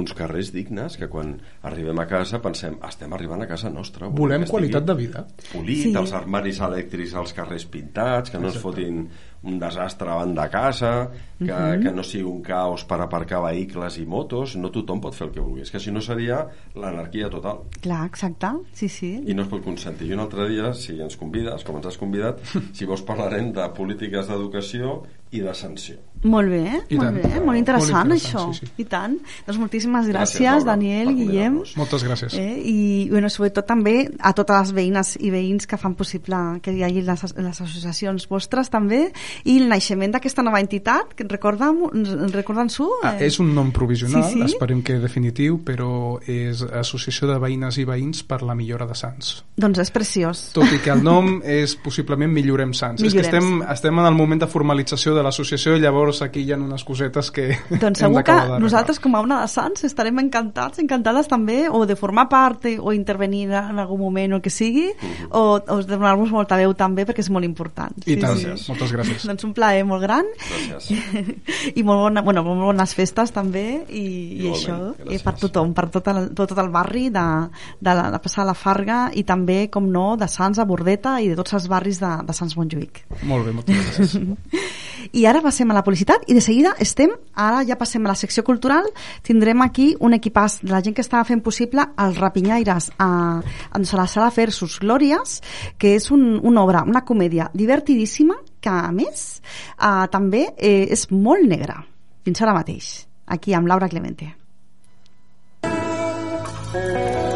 uns 0.00 0.14
carrers 0.16 0.52
dignes 0.54 0.96
que 0.96 1.08
quan 1.10 1.34
arribem 1.68 1.98
a 2.00 2.06
casa 2.08 2.40
pensem 2.40 2.78
estem 2.86 3.12
arribant 3.12 3.44
a 3.44 3.48
casa 3.50 3.68
nostra. 3.70 4.08
Volem 4.08 4.46
estigui 4.46 4.56
qualitat 4.56 4.86
de 4.88 4.94
vida. 4.94 5.26
Polit, 5.52 5.82
Sí. 5.84 5.94
els 5.94 6.12
armaris 6.16 6.60
elèctrics 6.60 7.14
als 7.14 7.34
carrers 7.36 7.66
pintats, 7.66 8.30
que 8.30 8.38
no 8.38 8.48
es 8.48 8.56
fotin 8.56 9.08
un 9.42 9.58
desastre 9.58 10.08
davant 10.08 10.34
de 10.36 10.46
casa, 10.52 11.10
que, 11.38 11.44
uh 11.44 11.48
-huh. 11.48 11.82
que 11.82 11.92
no 11.92 12.02
sigui 12.02 12.24
un 12.24 12.42
caos 12.42 12.84
per 12.84 13.00
aparcar 13.00 13.40
vehicles 13.42 13.98
i 13.98 14.06
motos, 14.06 14.56
no 14.56 14.70
tothom 14.70 15.00
pot 15.00 15.14
fer 15.14 15.28
el 15.28 15.32
que 15.32 15.40
vulgui, 15.40 15.62
és 15.62 15.70
que 15.70 15.80
si 15.80 15.90
no 15.90 16.00
seria 16.00 16.46
l'anarquia 16.74 17.30
total 17.30 17.60
Clar, 17.80 18.06
exacte, 18.06 18.46
sí, 18.72 18.88
sí. 18.88 19.22
i 19.26 19.34
no 19.34 19.42
es 19.42 19.48
pot 19.48 19.62
consentir. 19.64 20.08
I 20.08 20.12
un 20.12 20.20
altre 20.20 20.48
dia, 20.48 20.74
si 20.74 21.00
ens 21.00 21.16
convides, 21.16 21.64
com 21.64 21.76
ens 21.76 21.86
has 21.86 21.98
convidat, 21.98 22.40
si 22.76 22.84
vols 22.84 23.02
parlarem 23.02 23.52
de 23.52 23.68
polítiques 23.68 24.28
d'educació 24.28 25.02
i 25.30 25.40
de 25.40 25.54
sanció. 25.54 25.96
Molt 26.22 26.50
bé, 26.50 26.82
I 26.90 26.96
molt 26.98 27.08
tant. 27.08 27.16
bé, 27.22 27.40
molt 27.40 27.56
interessant, 27.58 28.08
Molt 28.08 28.12
això. 28.20 28.42
interessant, 28.44 28.54
sí, 28.54 28.66
sí. 28.66 28.82
I 28.82 28.84
tant. 28.84 29.14
Doncs 29.46 29.58
moltíssimes 29.58 30.06
gràcies, 30.06 30.40
Gràcies, 30.40 30.50
Laura, 30.50 30.64
Daniel, 30.64 31.14
Guillem. 31.16 31.54
Moltes 31.76 32.04
gràcies. 32.04 32.34
Eh? 32.36 32.60
I, 32.64 33.08
bueno, 33.10 33.30
sobretot 33.30 33.66
també 33.66 34.08
a 34.18 34.32
totes 34.36 34.58
les 34.60 34.72
veïnes 34.76 35.14
i 35.20 35.30
veïns 35.30 35.66
que 35.66 35.78
fan 35.80 35.94
possible 35.94 36.36
que 36.60 36.72
hi 36.76 36.82
hagi 36.84 37.00
les, 37.02 37.24
les 37.36 37.60
associacions 37.64 38.28
vostres 38.28 38.68
també 38.68 39.12
i 39.44 39.56
el 39.62 39.68
naixement 39.68 40.12
d'aquesta 40.12 40.42
nova 40.42 40.60
entitat 40.60 41.14
que 41.16 41.24
recorda'm, 41.24 41.86
recorda'ns-ho 42.34 42.88
Ah, 43.02 43.14
és 43.22 43.38
un 43.40 43.54
nom 43.54 43.70
provisional, 43.72 44.24
Sí, 44.28 44.34
sí. 44.38 44.42
esperem 44.52 44.82
que 44.82 44.98
definitiu, 45.00 45.60
però 45.64 46.18
és 46.26 46.60
Associació 46.62 47.28
de 47.30 47.38
Veïnes 47.38 47.78
i 47.78 47.84
Veïns 47.88 48.22
per 48.26 48.42
la 48.42 48.54
Millora 48.54 48.86
de 48.86 48.94
Sants. 48.94 49.44
doncs 49.56 49.78
és 49.78 49.90
preciós 49.90 50.50
Tot 50.54 50.70
i 50.72 50.78
que 50.82 50.90
el 50.90 51.02
nom 51.02 51.40
és 51.44 51.74
possiblement 51.76 52.30
Millorem 52.32 52.72
Sants. 52.74 53.02
És 53.02 53.12
que 53.14 53.20
Millorem 53.22 53.44
estem, 53.60 53.62
estem 53.72 53.98
en 53.98 54.06
el 54.06 54.14
moment 54.14 54.40
de 54.40 54.46
formalització 54.50 55.14
de 55.14 55.22
l'associació 55.22 55.76
i 55.76 55.80
llavors 55.80 56.09
aquí 56.24 56.42
hi 56.42 56.52
ha 56.52 56.58
unes 56.58 56.82
cosetes 56.86 57.30
que 57.34 57.46
Doncs 57.70 58.02
hem 58.02 58.16
segur 58.16 58.22
que 58.26 58.58
nosaltres 58.62 58.98
com 59.02 59.14
a 59.16 59.22
una 59.24 59.40
de 59.42 59.48
Sants 59.52 59.84
estarem 59.86 60.18
encantats, 60.22 60.80
encantades 60.82 61.30
també 61.30 61.62
o 61.70 61.84
de 61.86 61.96
formar 61.98 62.26
part 62.32 62.66
eh, 62.68 62.76
o 62.80 62.92
intervenir 62.96 63.46
en 63.54 63.78
algun 63.78 64.00
moment 64.02 64.34
o 64.34 64.40
el 64.40 64.44
que 64.44 64.52
sigui 64.52 64.88
o, 65.30 65.42
o 65.60 65.78
de 65.80 65.94
donar-vos 65.94 66.32
molta 66.34 66.58
veu 66.60 66.74
també 66.74 67.06
perquè 67.08 67.22
és 67.24 67.30
molt 67.32 67.46
important. 67.46 67.94
I 68.06 68.16
tant, 68.20 68.34
Gràcies. 68.34 68.66
moltes 68.72 68.94
gràcies. 68.96 69.26
Doncs 69.30 69.46
un 69.48 69.54
plaer 69.56 69.84
molt 69.88 70.02
gran 70.04 70.28
Gràcies. 70.40 70.90
i 71.78 71.84
molt, 71.86 72.02
bona, 72.08 72.24
bueno, 72.26 72.44
molt 72.46 72.66
bones 72.72 72.94
festes 72.98 73.32
també 73.36 73.66
i, 73.88 74.04
i 74.40 74.50
això 74.50 74.78
i 74.90 75.04
gràcies. 75.04 75.24
per 75.26 75.36
tothom, 75.44 75.74
per 75.76 75.88
tot 75.94 76.10
el, 76.12 76.30
tot, 76.34 76.50
tot 76.50 76.62
el 76.62 76.70
barri 76.74 77.08
de, 77.14 77.26
de 77.80 77.94
la, 77.96 78.08
la 78.12 78.20
passar 78.22 78.46
la 78.48 78.56
Farga 78.58 79.06
i 79.14 79.24
també, 79.28 79.62
com 79.72 79.86
no, 79.90 80.14
de 80.20 80.28
Sants 80.30 80.60
a 80.60 80.66
Bordeta 80.68 81.18
i 81.22 81.30
de 81.30 81.38
tots 81.38 81.54
els 81.58 81.68
barris 81.70 82.00
de, 82.02 82.12
de 82.26 82.36
Sants 82.36 82.56
Montjuïc 82.58 83.04
Molt 83.28 83.46
bé, 83.46 83.54
moltes 83.56 83.76
gràcies. 83.76 84.16
i 85.20 85.24
ara 85.28 85.42
passem 85.44 85.70
a 85.70 85.76
la 85.76 85.84
publicitat. 86.00 86.24
I 86.28 86.34
de 86.34 86.40
seguida 86.40 86.74
estem, 86.78 87.10
ara 87.34 87.64
ja 87.64 87.76
passem 87.76 88.04
a 88.04 88.10
la 88.10 88.14
secció 88.14 88.42
cultural 88.44 88.84
tindrem 89.22 89.60
aquí 89.62 89.96
un 90.00 90.14
equipàs 90.14 90.60
de 90.62 90.72
la 90.72 90.80
gent 90.82 90.94
que 90.94 91.02
estava 91.02 91.24
fent 91.24 91.42
possible 91.42 91.84
els 91.98 92.18
Rapinyaires 92.18 92.90
a, 92.98 93.40
a 93.70 93.78
la 93.78 94.06
sala 94.06 94.30
Versus 94.34 94.78
Glòries 94.80 95.40
que 95.78 95.94
és 95.96 96.10
un, 96.10 96.40
una 96.42 96.62
obra, 96.62 96.84
una 96.86 97.04
comèdia 97.04 97.50
divertidíssima 97.54 98.34
que 98.60 98.70
a 98.70 98.90
més 98.92 99.40
eh, 99.78 100.06
també 100.10 100.54
eh, 100.56 100.86
és 100.90 101.10
molt 101.10 101.46
negra. 101.46 101.82
Fins 102.24 102.40
ara 102.42 102.54
mateix 102.54 103.06
aquí 103.26 103.54
amb 103.54 103.68
Laura 103.68 103.88
Clemente. 103.88 104.36
Thank 106.72 107.29